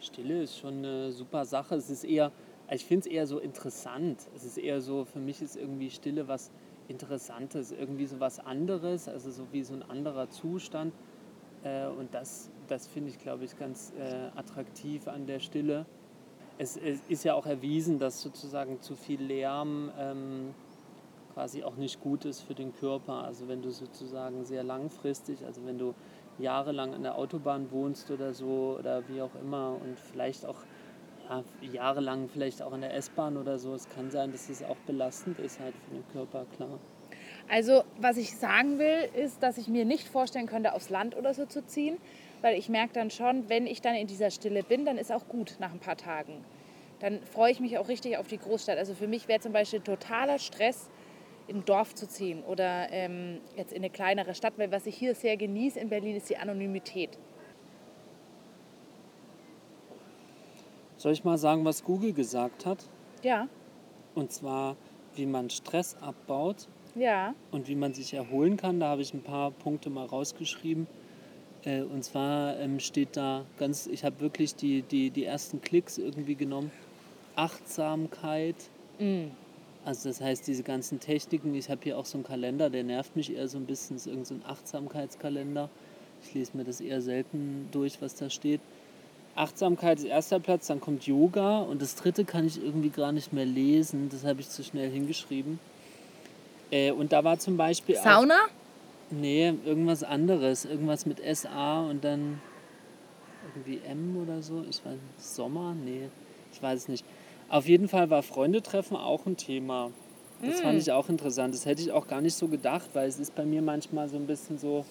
[0.00, 1.74] Stille ist schon eine super Sache.
[1.76, 2.32] Es ist eher,
[2.70, 4.28] ich finde es eher so interessant.
[4.34, 6.50] Es ist eher so, für mich ist irgendwie Stille was
[6.88, 10.92] Interessantes, irgendwie so was anderes, also so wie so ein anderer Zustand.
[11.62, 15.86] Äh, und das, das finde ich, glaube ich, ganz äh, attraktiv an der Stille.
[16.62, 20.54] Es, es, ist ja auch erwiesen, dass sozusagen zu viel Lärm ähm,
[21.34, 23.24] quasi auch nicht gut ist für den Körper.
[23.24, 25.92] Also wenn du sozusagen sehr langfristig, also wenn du
[26.38, 30.58] jahrelang an der Autobahn wohnst oder so oder wie auch immer und vielleicht auch
[31.28, 33.74] ja, jahrelang vielleicht auch in der S-Bahn oder so.
[33.74, 36.78] Es kann sein, dass es auch belastend ist halt für den Körper, klar.
[37.48, 41.34] Also was ich sagen will, ist, dass ich mir nicht vorstellen könnte, aufs Land oder
[41.34, 41.98] so zu ziehen,
[42.42, 45.26] weil ich merke dann schon, wenn ich dann in dieser Stille bin, dann ist auch
[45.28, 46.44] gut nach ein paar Tagen.
[47.00, 48.78] Dann freue ich mich auch richtig auf die Großstadt.
[48.78, 50.90] Also für mich wäre zum Beispiel totaler Stress,
[51.48, 55.14] in Dorf zu ziehen oder ähm, jetzt in eine kleinere Stadt, weil was ich hier
[55.14, 57.18] sehr genieße in Berlin ist die Anonymität.
[60.96, 62.88] Soll ich mal sagen, was Google gesagt hat?
[63.22, 63.48] Ja.
[64.14, 64.76] Und zwar,
[65.14, 67.34] wie man Stress abbaut ja.
[67.50, 68.78] und wie man sich erholen kann.
[68.78, 70.86] Da habe ich ein paar Punkte mal rausgeschrieben.
[71.64, 75.98] Äh, und zwar ähm, steht da ganz, ich habe wirklich die, die, die ersten Klicks
[75.98, 76.70] irgendwie genommen.
[77.36, 78.56] Achtsamkeit.
[78.98, 79.30] Mhm.
[79.84, 83.16] Also das heißt, diese ganzen Techniken, ich habe hier auch so einen Kalender, der nervt
[83.16, 85.68] mich eher so ein bisschen, das ist irgendein so Achtsamkeitskalender.
[86.24, 88.60] Ich lese mir das eher selten durch, was da steht.
[89.34, 93.32] Achtsamkeit ist erster Platz, dann kommt Yoga und das dritte kann ich irgendwie gar nicht
[93.32, 95.58] mehr lesen, das habe ich zu schnell hingeschrieben.
[96.70, 97.96] Äh, und da war zum Beispiel.
[97.96, 98.34] Sauna?
[98.34, 98.61] Auch,
[99.12, 100.64] nee, irgendwas anderes.
[100.64, 102.40] Irgendwas mit SA und dann
[103.44, 104.64] irgendwie M oder so.
[104.68, 105.22] Ich weiß nicht.
[105.22, 105.74] Sommer?
[105.74, 106.08] Nee,
[106.52, 107.04] ich weiß es nicht.
[107.48, 109.90] Auf jeden Fall war Freundetreffen auch ein Thema.
[110.40, 110.62] Das mm.
[110.62, 111.54] fand ich auch interessant.
[111.54, 114.16] Das hätte ich auch gar nicht so gedacht, weil es ist bei mir manchmal so
[114.16, 114.84] ein bisschen so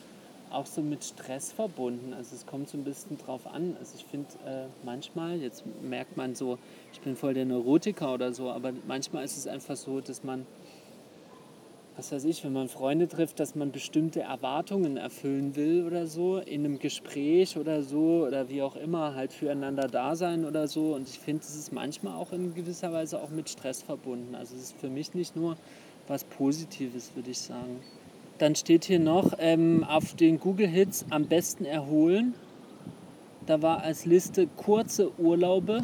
[0.52, 2.14] auch so mit Stress verbunden.
[2.14, 3.76] Also es kommt so ein bisschen drauf an.
[3.80, 6.58] Also ich finde äh, manchmal, jetzt merkt man so,
[6.94, 10.46] ich bin voll der Neurotiker oder so, aber manchmal ist es einfach so, dass man,
[12.02, 16.40] was weiß ich, wenn man Freunde trifft, dass man bestimmte Erwartungen erfüllen will oder so,
[16.40, 20.96] in einem Gespräch oder so oder wie auch immer, halt füreinander da sein oder so.
[20.96, 24.34] Und ich finde, es ist manchmal auch in gewisser Weise auch mit Stress verbunden.
[24.34, 25.58] Also es ist für mich nicht nur
[26.08, 27.82] was Positives, würde ich sagen.
[28.40, 32.34] Dann steht hier noch ähm, auf den Google Hits am besten erholen.
[33.46, 35.84] Da war als Liste kurze Urlaube,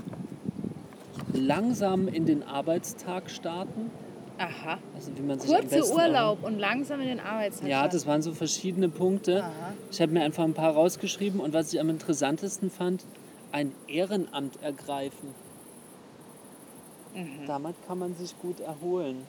[1.32, 3.92] langsam in den Arbeitstag starten.
[4.38, 4.78] Aha.
[4.96, 7.68] Also wie man sich Kurze Urlaub und langsam in den Arbeitstag.
[7.68, 9.44] Ja, das waren so verschiedene Punkte.
[9.44, 9.74] Aha.
[9.92, 13.04] Ich habe mir einfach ein paar rausgeschrieben und was ich am interessantesten fand,
[13.52, 15.30] ein Ehrenamt ergreifen.
[17.16, 17.48] Mhm.
[17.48, 19.26] Damit kann man sich gut erholen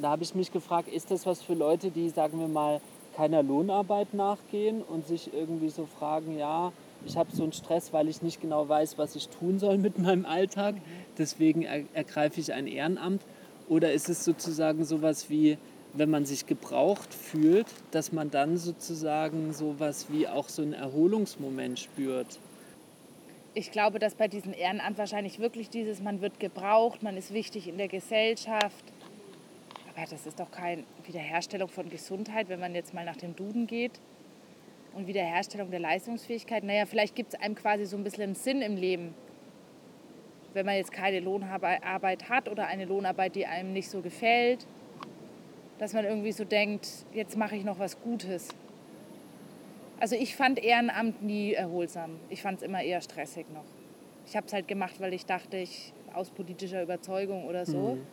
[0.00, 2.80] da habe ich mich gefragt, ist das was für Leute, die, sagen wir mal,
[3.16, 6.72] keiner Lohnarbeit nachgehen und sich irgendwie so fragen, ja,
[7.04, 9.98] ich habe so einen Stress, weil ich nicht genau weiß, was ich tun soll mit
[9.98, 10.76] meinem Alltag,
[11.16, 13.22] deswegen er ergreife ich ein Ehrenamt?
[13.68, 15.58] Oder ist es sozusagen sowas wie,
[15.92, 21.78] wenn man sich gebraucht fühlt, dass man dann sozusagen sowas wie auch so einen Erholungsmoment
[21.78, 22.38] spürt?
[23.54, 27.68] Ich glaube, dass bei diesem Ehrenamt wahrscheinlich wirklich dieses, man wird gebraucht, man ist wichtig
[27.68, 28.84] in der Gesellschaft,
[29.96, 33.66] aber das ist doch keine Wiederherstellung von Gesundheit, wenn man jetzt mal nach dem Duden
[33.66, 33.92] geht.
[34.94, 36.64] Und Wiederherstellung der Leistungsfähigkeit.
[36.64, 39.14] Naja, vielleicht gibt es einem quasi so ein bisschen einen Sinn im Leben.
[40.56, 44.66] Wenn man jetzt keine Lohnarbeit hat oder eine Lohnarbeit, die einem nicht so gefällt,
[45.76, 48.48] dass man irgendwie so denkt, jetzt mache ich noch was Gutes.
[50.00, 52.18] Also ich fand Ehrenamt nie erholsam.
[52.30, 53.66] Ich fand es immer eher stressig noch.
[54.26, 57.96] Ich habe es halt gemacht, weil ich dachte, ich aus politischer Überzeugung oder so.
[57.96, 58.06] Mhm.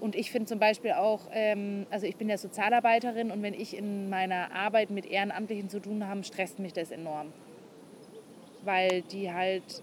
[0.00, 3.76] Und ich finde zum Beispiel auch, ähm, also ich bin ja Sozialarbeiterin und wenn ich
[3.76, 7.32] in meiner Arbeit mit Ehrenamtlichen zu tun habe, stresst mich das enorm.
[8.62, 9.82] Weil die halt,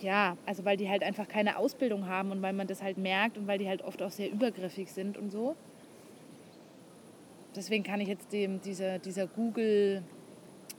[0.00, 3.38] ja, also weil die halt einfach keine Ausbildung haben und weil man das halt merkt
[3.38, 5.56] und weil die halt oft auch sehr übergriffig sind und so.
[7.54, 10.02] deswegen kann ich jetzt dem, dieser, dieser Google,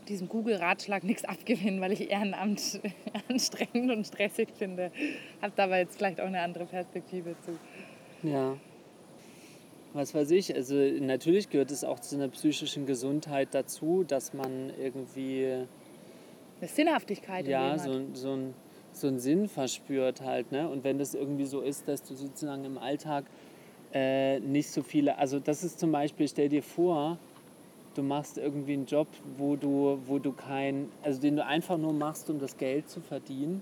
[0.10, 2.82] diesem Google-Ratschlag nichts abgewinnen, weil ich Ehrenamt
[3.30, 4.92] anstrengend und stressig finde.
[5.42, 7.58] Habe dabei jetzt vielleicht auch eine andere Perspektive zu.
[8.28, 8.58] Ja.
[9.94, 14.74] Was weiß ich, also natürlich gehört es auch zu einer psychischen Gesundheit dazu, dass man
[14.78, 15.66] irgendwie.
[16.60, 18.54] Eine Sinnhaftigkeit ja, so, so, ein,
[18.98, 20.52] so einen Sinn verspürt halt.
[20.52, 20.68] Ne?
[20.70, 23.26] Und wenn das irgendwie so ist, dass du sozusagen im Alltag
[23.94, 25.18] äh, nicht so viele.
[25.18, 27.18] Also, das ist zum Beispiel, stell dir vor,
[27.96, 30.90] du machst irgendwie einen Job, wo du, wo du kein.
[31.04, 33.62] Also, den du einfach nur machst, um das Geld zu verdienen.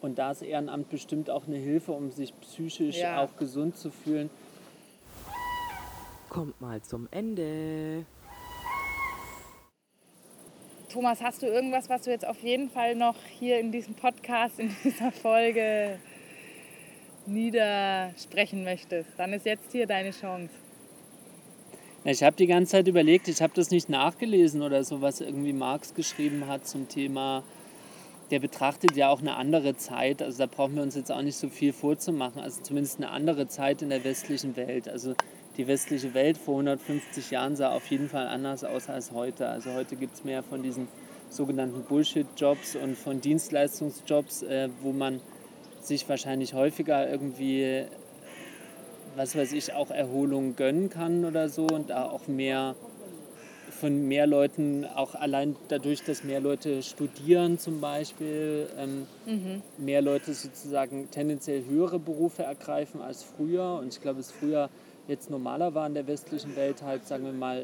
[0.00, 3.22] Und da ist Ehrenamt bestimmt auch eine Hilfe, um sich psychisch Ja.
[3.22, 4.30] auch gesund zu fühlen.
[6.30, 8.06] Kommt mal zum Ende.
[10.92, 14.58] Thomas, hast du irgendwas, was du jetzt auf jeden Fall noch hier in diesem Podcast,
[14.58, 16.00] in dieser Folge
[17.26, 19.08] niedersprechen möchtest?
[19.16, 20.52] Dann ist jetzt hier deine Chance.
[22.02, 25.52] Ich habe die ganze Zeit überlegt, ich habe das nicht nachgelesen oder so, was irgendwie
[25.52, 27.44] Marx geschrieben hat zum Thema,
[28.32, 31.36] der betrachtet ja auch eine andere Zeit, also da brauchen wir uns jetzt auch nicht
[31.36, 34.88] so viel vorzumachen, also zumindest eine andere Zeit in der westlichen Welt.
[34.88, 35.14] Also
[35.60, 39.46] die westliche Welt vor 150 Jahren sah auf jeden Fall anders aus als heute.
[39.46, 40.88] Also heute gibt es mehr von diesen
[41.28, 45.20] sogenannten Bullshit-Jobs und von Dienstleistungsjobs, äh, wo man
[45.82, 47.84] sich wahrscheinlich häufiger irgendwie
[49.16, 52.74] was weiß ich, auch Erholung gönnen kann oder so und da auch mehr
[53.70, 59.06] von mehr Leuten, auch allein dadurch, dass mehr Leute studieren zum Beispiel, ähm,
[59.78, 63.78] mehr Leute sozusagen tendenziell höhere Berufe ergreifen als früher.
[63.80, 64.70] Und ich glaube, es früher
[65.10, 67.58] jetzt normaler war in der westlichen Welt halt, sagen wir mal,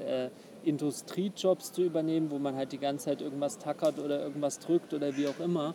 [0.64, 4.92] äh, Industriejobs zu übernehmen, wo man halt die ganze Zeit irgendwas tackert oder irgendwas drückt
[4.92, 5.74] oder wie auch immer.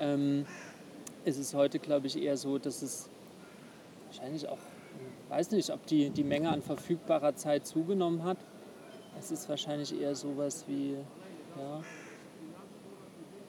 [0.00, 0.46] Ähm,
[1.24, 3.08] ist es heute, glaube ich, eher so, dass es
[4.06, 4.58] wahrscheinlich auch,
[5.28, 8.38] weiß nicht, ob die, die Menge an verfügbarer Zeit zugenommen hat.
[9.18, 10.94] Es ist wahrscheinlich eher sowas wie,
[11.56, 11.82] ja,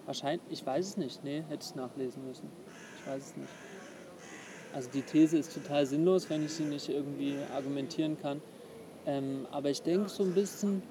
[0.06, 2.50] wahrscheinlich, ich weiß es nicht, nee, hätte ich nachlesen müssen.
[3.00, 3.50] Ich weiß es nicht.
[4.76, 8.42] Also die These ist total sinnlos, wenn ich sie nicht irgendwie argumentieren kann.
[9.08, 10.84] Ähm, aber ich denke so ein bisschen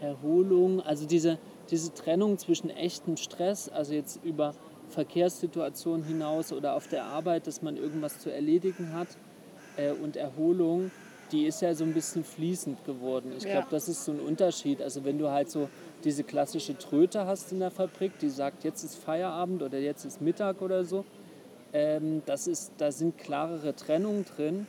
[0.00, 1.38] Erholung, also diese,
[1.70, 4.54] diese Trennung zwischen echtem Stress, also jetzt über
[4.90, 9.08] Verkehrssituationen hinaus oder auf der Arbeit, dass man irgendwas zu erledigen hat
[9.76, 10.92] äh, und Erholung,
[11.32, 13.32] die ist ja so ein bisschen fließend geworden.
[13.36, 13.52] Ich Ja.
[13.52, 14.82] glaube, das ist so ein Unterschied.
[14.82, 15.68] Also wenn du halt so
[16.04, 20.20] diese klassische Tröte hast in der Fabrik, die sagt, jetzt ist Feierabend oder jetzt ist
[20.20, 21.04] Mittag oder so,
[21.72, 24.66] ähm, das ist, da sind klarere Trennungen drin.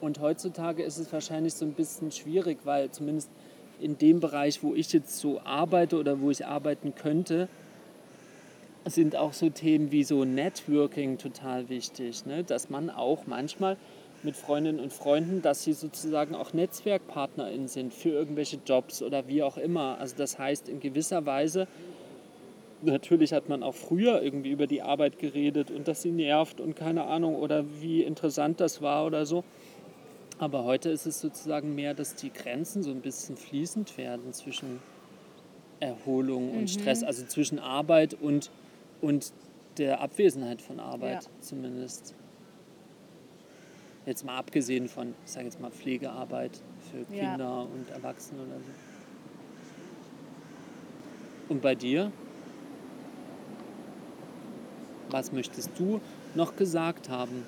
[0.00, 3.30] Und heutzutage ist es wahrscheinlich so ein bisschen schwierig, weil zumindest
[3.80, 7.48] in dem Bereich, wo ich jetzt so arbeite oder wo ich arbeiten könnte,
[8.84, 12.26] sind auch so Themen wie so Networking total wichtig.
[12.26, 12.42] Ne?
[12.42, 13.76] Dass man auch manchmal
[14.24, 19.42] mit Freundinnen und Freunden, dass sie sozusagen auch NetzwerkpartnerInnen sind für irgendwelche Jobs oder wie
[19.42, 19.98] auch immer.
[19.98, 21.66] Also das heißt, in gewisser Weise,
[22.82, 26.74] natürlich hat man auch früher irgendwie über die Arbeit geredet und dass sie nervt und
[26.76, 29.44] keine Ahnung oder wie interessant das war oder so.
[30.38, 34.80] Aber heute ist es sozusagen mehr, dass die Grenzen so ein bisschen fließend werden zwischen
[35.80, 38.50] Erholung und Stress, also zwischen Arbeit und,
[39.00, 39.32] und
[39.78, 41.30] der Abwesenheit von Arbeit Ja.
[41.40, 42.14] zumindest.
[44.04, 46.60] Jetzt mal abgesehen von, ich sage jetzt mal Pflegearbeit
[46.90, 47.30] für Ja.
[47.30, 48.72] Kinder und Erwachsene oder so.
[51.48, 52.10] Und bei dir?
[55.12, 56.00] Was möchtest du
[56.34, 57.44] noch gesagt haben?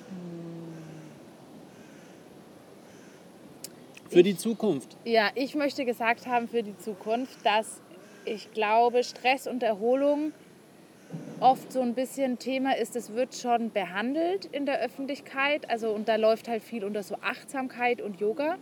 [4.09, 4.95] Für die Ich- Zukunft.
[5.03, 7.81] Ja, ich möchte gesagt haben für die Zukunft, dass
[8.23, 10.31] ich glaube, Stress und Erholung
[11.39, 15.69] oft so ein bisschen Thema ist, es wird schon behandelt in der Öffentlichkeit.
[15.69, 18.57] Also und da läuft halt viel unter so Achtsamkeit und Yoga.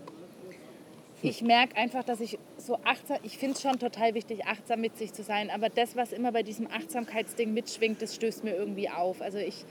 [1.26, 4.98] Ich merke einfach, dass ich so achtsam, ich finde es schon total wichtig, achtsam mit
[4.98, 8.90] sich zu sein, aber das, was immer bei diesem Achtsamkeitsding mitschwingt, das stößt mir irgendwie
[8.90, 9.22] auf.
[9.22, 9.64] Also ich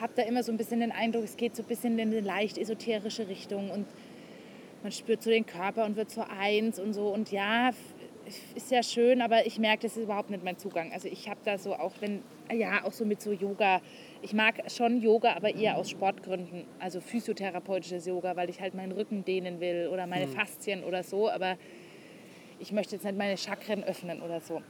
[0.00, 2.20] habe da immer so ein bisschen den Eindruck, es geht so ein bisschen in eine
[2.20, 3.84] leicht esoterische Richtung und
[4.84, 7.08] man spürt so den Körper und wird so eins und so.
[7.08, 7.70] Und ja,
[8.54, 10.92] ist ja schön, aber ich merke, das ist überhaupt nicht mein Zugang.
[10.92, 12.22] Also ich habe da so auch, wenn,
[12.52, 13.80] ja, auch so mit so Yoga.
[14.22, 16.64] Ich mag schon Yoga, aber eher aus Sportgründen.
[16.78, 21.28] Also physiotherapeutisches Yoga, weil ich halt meinen Rücken dehnen will oder meine Faszien oder so.
[21.28, 21.56] Aber
[22.58, 24.62] ich möchte jetzt nicht meine Chakren öffnen oder so.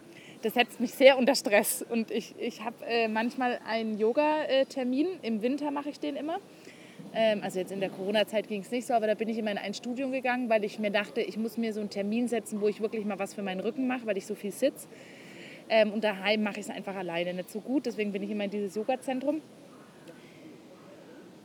[0.42, 1.84] Das setzt mich sehr unter Stress.
[1.88, 5.06] Und ich, ich habe äh, manchmal einen Yoga-Termin.
[5.22, 6.38] Im Winter mache ich den immer.
[7.14, 9.52] Ähm, also jetzt in der Corona-Zeit ging es nicht so, aber da bin ich immer
[9.52, 12.60] in ein Studium gegangen, weil ich mir dachte, ich muss mir so einen Termin setzen,
[12.60, 14.88] wo ich wirklich mal was für meinen Rücken mache, weil ich so viel sitze.
[15.68, 17.86] Ähm, und daheim mache ich es einfach alleine nicht so gut.
[17.86, 19.40] Deswegen bin ich immer in dieses Yoga-Zentrum.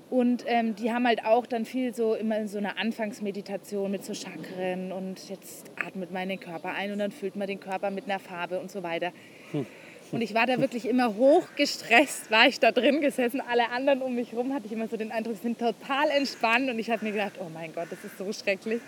[0.10, 4.04] Und ähm, die haben halt auch dann viel so immer in so einer Anfangsmeditation mit
[4.04, 7.92] so Chakren und jetzt atmet man den Körper ein und dann füllt man den Körper
[7.92, 9.14] mit einer Farbe und so weiter.
[9.54, 9.66] Hm.
[10.12, 13.42] Und ich war da wirklich immer hochgestresst, war ich da drin gesessen.
[13.50, 16.70] Alle anderen um mich herum hatte ich immer so den Eindruck, sie sind total entspannt.
[16.70, 18.82] Und ich habe mir gedacht, oh mein Gott, das ist so schrecklich.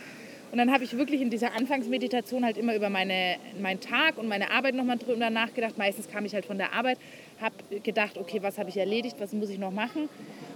[0.53, 4.27] Und dann habe ich wirklich in dieser Anfangsmeditation halt immer über meine, meinen Tag und
[4.27, 5.79] meine Arbeit nochmal drüber nachgedacht.
[5.79, 6.99] Meistens kam ich halt von der Arbeit,
[7.41, 10.09] habe gedacht, okay, was habe ich erledigt, was muss ich noch machen?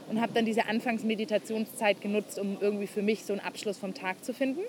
[0.07, 4.23] Und habe dann diese Anfangsmeditationszeit genutzt, um irgendwie für mich so einen Abschluss vom Tag
[4.23, 4.61] zu finden.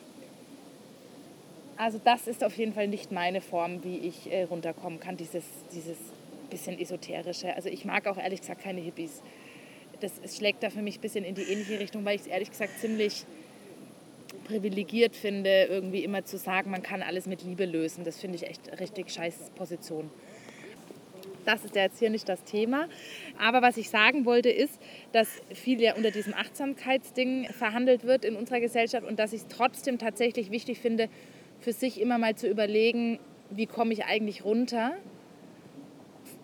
[1.76, 5.44] Also das ist auf jeden Fall nicht meine Form, wie ich äh, runterkommen kann, dieses,
[5.74, 5.98] dieses
[6.48, 7.54] bisschen esoterische.
[7.54, 9.20] Also ich mag auch ehrlich gesagt keine Hippies.
[10.00, 12.48] Das schlägt da für mich ein bisschen in die ähnliche Richtung, weil ich es ehrlich
[12.50, 13.26] gesagt ziemlich
[14.49, 18.05] privilegiert finde, irgendwie immer zu sagen, man kann alles mit Liebe lösen.
[18.05, 20.11] Das finde ich echt richtig scheiß Position.
[21.44, 22.88] Das ist ja jetzt hier nicht das Thema.
[23.38, 24.80] Aber was ich sagen wollte, ist,
[25.12, 29.49] dass viel ja unter diesem Achtsamkeitsding verhandelt wird in unserer Gesellschaft und dass ich es
[29.49, 31.09] trotzdem tatsächlich wichtig finde,
[31.61, 33.18] für sich immer mal zu überlegen,
[33.51, 34.92] wie komme ich eigentlich runter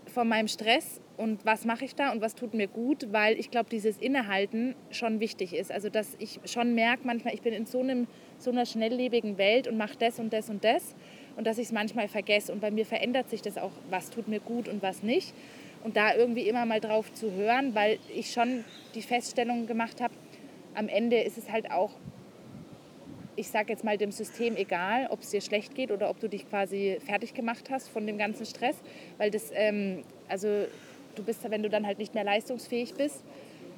[0.07, 3.51] von meinem Stress und was mache ich da und was tut mir gut, weil ich
[3.51, 5.71] glaube, dieses Innehalten schon wichtig ist.
[5.71, 8.07] Also dass ich schon merke, manchmal, ich bin in so, einem,
[8.39, 10.95] so einer schnelllebigen Welt und mache das und das und das
[11.37, 12.53] und dass ich es manchmal vergesse.
[12.53, 15.35] Und bei mir verändert sich das auch, was tut mir gut und was nicht.
[15.85, 20.15] Und da irgendwie immer mal drauf zu hören, weil ich schon die Feststellung gemacht habe,
[20.75, 21.91] am Ende ist es halt auch
[23.37, 26.29] ich sage jetzt mal dem System egal, ob es dir schlecht geht oder ob du
[26.29, 28.77] dich quasi fertig gemacht hast von dem ganzen Stress,
[29.19, 30.67] weil das, ähm, also
[31.15, 33.25] du bist, wenn du dann halt nicht mehr leistungsfähig bist,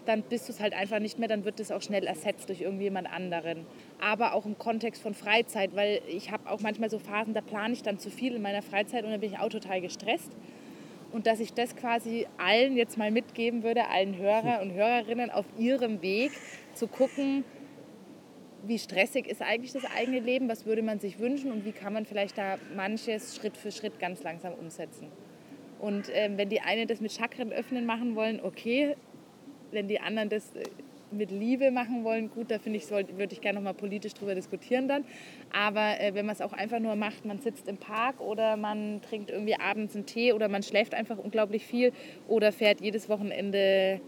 [0.06, 2.60] dann bist du es halt einfach nicht mehr, dann wird es auch schnell ersetzt durch
[2.60, 3.66] irgendjemand anderen.
[4.00, 7.74] Aber auch im Kontext von Freizeit, weil ich habe auch manchmal so Phasen, da plane
[7.74, 10.32] ich dann zu viel in meiner Freizeit und dann bin ich auch total gestresst.
[11.12, 15.46] Und dass ich das quasi allen jetzt mal mitgeben würde, allen Hörer und Hörerinnen auf
[15.58, 16.32] ihrem Weg
[16.74, 17.44] zu gucken,
[18.64, 21.92] wie stressig ist eigentlich das eigene Leben, was würde man sich wünschen und wie kann
[21.92, 25.08] man vielleicht da manches Schritt für Schritt ganz langsam umsetzen.
[25.78, 28.96] Und ähm, wenn die einen das mit Chakren öffnen machen wollen, okay.
[29.72, 30.62] Wenn die anderen das äh,
[31.10, 34.34] mit Liebe machen wollen, gut, da finde ich, würde ich gerne noch mal politisch drüber
[34.34, 35.04] diskutieren dann.
[35.52, 39.00] Aber äh, wenn man es auch einfach nur macht, man sitzt im Park oder man
[39.02, 41.92] trinkt irgendwie abends einen Tee oder man schläft einfach unglaublich viel
[42.28, 44.00] oder fährt jedes Wochenende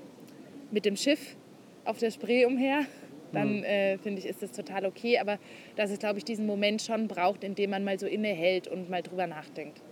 [0.71, 1.37] mit dem Schiff
[1.85, 2.85] auf der Spree umher,
[3.33, 3.65] dann mhm.
[3.65, 5.19] äh, finde ich, ist das total okay.
[5.19, 5.39] Aber
[5.77, 8.91] dass es, glaube ich, diesen Moment schon braucht, in dem man mal so innehält und
[8.91, 9.83] mal drüber nachdenkt.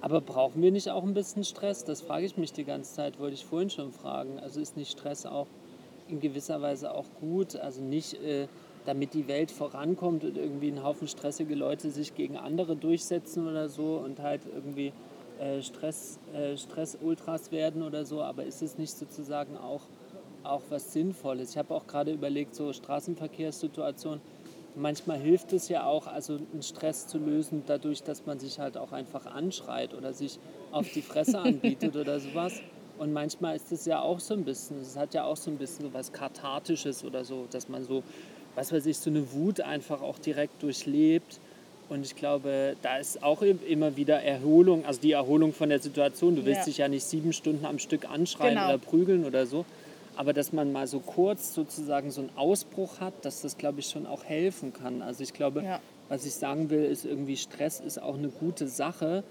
[0.00, 1.84] Aber brauchen wir nicht auch ein bisschen Stress?
[1.84, 4.38] Das frage ich mich die ganze Zeit, wollte ich vorhin schon fragen.
[4.38, 5.48] Also ist nicht Stress auch
[6.08, 7.56] in gewisser Weise auch gut?
[7.56, 8.46] Also nicht, äh,
[8.86, 13.68] damit die Welt vorankommt und irgendwie ein Haufen stressige Leute sich gegen andere durchsetzen oder
[13.68, 14.92] so und halt irgendwie
[15.40, 18.22] äh, Stress, äh, Stress-Ultras werden oder so.
[18.22, 19.82] Aber ist es nicht sozusagen auch,
[20.44, 21.50] auch was Sinnvolles?
[21.50, 24.20] Ich habe auch gerade überlegt, so Straßenverkehrssituationen
[24.78, 28.76] manchmal hilft es ja auch, also einen Stress zu lösen, dadurch, dass man sich halt
[28.76, 30.38] auch einfach anschreit oder sich
[30.70, 32.60] auf die Fresse anbietet oder sowas.
[32.98, 35.56] Und manchmal ist es ja auch so ein bisschen, es hat ja auch so ein
[35.56, 38.02] bisschen so was Kathartisches oder so, dass man so,
[38.54, 41.38] was weiß ich, so eine Wut einfach auch direkt durchlebt.
[41.88, 46.36] Und ich glaube, da ist auch immer wieder Erholung, also die Erholung von der Situation.
[46.36, 46.64] Du willst ja.
[46.66, 48.68] dich ja nicht sieben Stunden am Stück anschreien genau.
[48.68, 49.64] oder prügeln oder so,
[50.18, 53.86] aber dass man mal so kurz sozusagen so einen Ausbruch hat, dass das, glaube ich,
[53.86, 55.00] schon auch helfen kann.
[55.00, 55.80] Also ich glaube, ja.
[56.08, 59.22] was ich sagen will, ist irgendwie Stress ist auch eine gute Sache.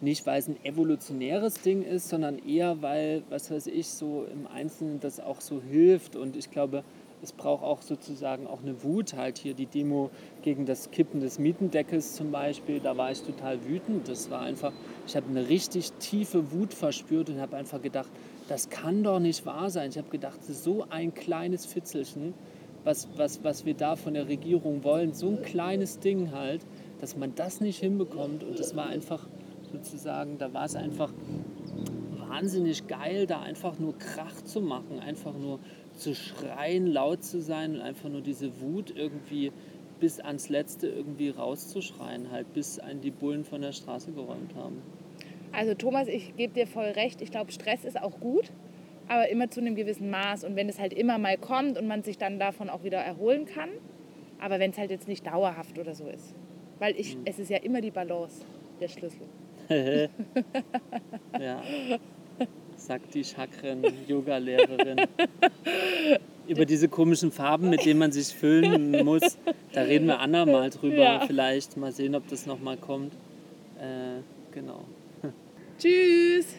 [0.00, 4.46] Nicht, weil es ein evolutionäres Ding ist, sondern eher, weil, was weiß ich, so im
[4.46, 6.16] Einzelnen das auch so hilft.
[6.16, 6.84] Und ich glaube,
[7.22, 9.52] es braucht auch sozusagen auch eine Wut halt hier.
[9.52, 10.08] Die Demo
[10.40, 14.08] gegen das Kippen des Mietendeckels zum Beispiel, da war ich total wütend.
[14.08, 14.72] Das war einfach,
[15.06, 18.08] ich habe eine richtig tiefe Wut verspürt und habe einfach gedacht,
[18.48, 19.90] das kann doch nicht wahr sein.
[19.90, 22.34] Ich habe gedacht, so ein kleines Fitzelchen,
[22.84, 26.60] was, was, was wir da von der Regierung wollen, so ein kleines Ding halt,
[27.00, 28.44] dass man das nicht hinbekommt.
[28.44, 29.26] Und das war einfach
[29.72, 31.12] sozusagen, da war es einfach
[32.28, 35.58] wahnsinnig geil, da einfach nur Krach zu machen, einfach nur
[35.94, 39.52] zu schreien, laut zu sein und einfach nur diese Wut irgendwie
[40.00, 44.82] bis ans Letzte irgendwie rauszuschreien, halt bis einen die Bullen von der Straße geräumt haben.
[45.56, 47.20] Also Thomas, ich gebe dir voll recht.
[47.22, 48.50] Ich glaube, Stress ist auch gut,
[49.08, 50.44] aber immer zu einem gewissen Maß.
[50.44, 53.46] Und wenn es halt immer mal kommt und man sich dann davon auch wieder erholen
[53.46, 53.70] kann,
[54.40, 56.34] aber wenn es halt jetzt nicht dauerhaft oder so ist.
[56.78, 57.22] Weil ich, mhm.
[57.24, 58.44] es ist ja immer die Balance,
[58.80, 59.26] der Schlüssel.
[61.40, 61.62] ja,
[62.76, 65.06] sagt die Chakren-Yoga-Lehrerin.
[66.46, 69.38] Über diese komischen Farben, mit denen man sich füllen muss,
[69.72, 70.96] da reden wir andermal drüber.
[70.96, 71.26] Ja.
[71.26, 73.14] Vielleicht mal sehen, ob das nochmal kommt.
[73.78, 74.20] Äh,
[74.52, 74.84] genau.
[75.78, 76.54] Tschüss!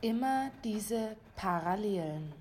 [0.00, 2.32] Immer diese Parallelen.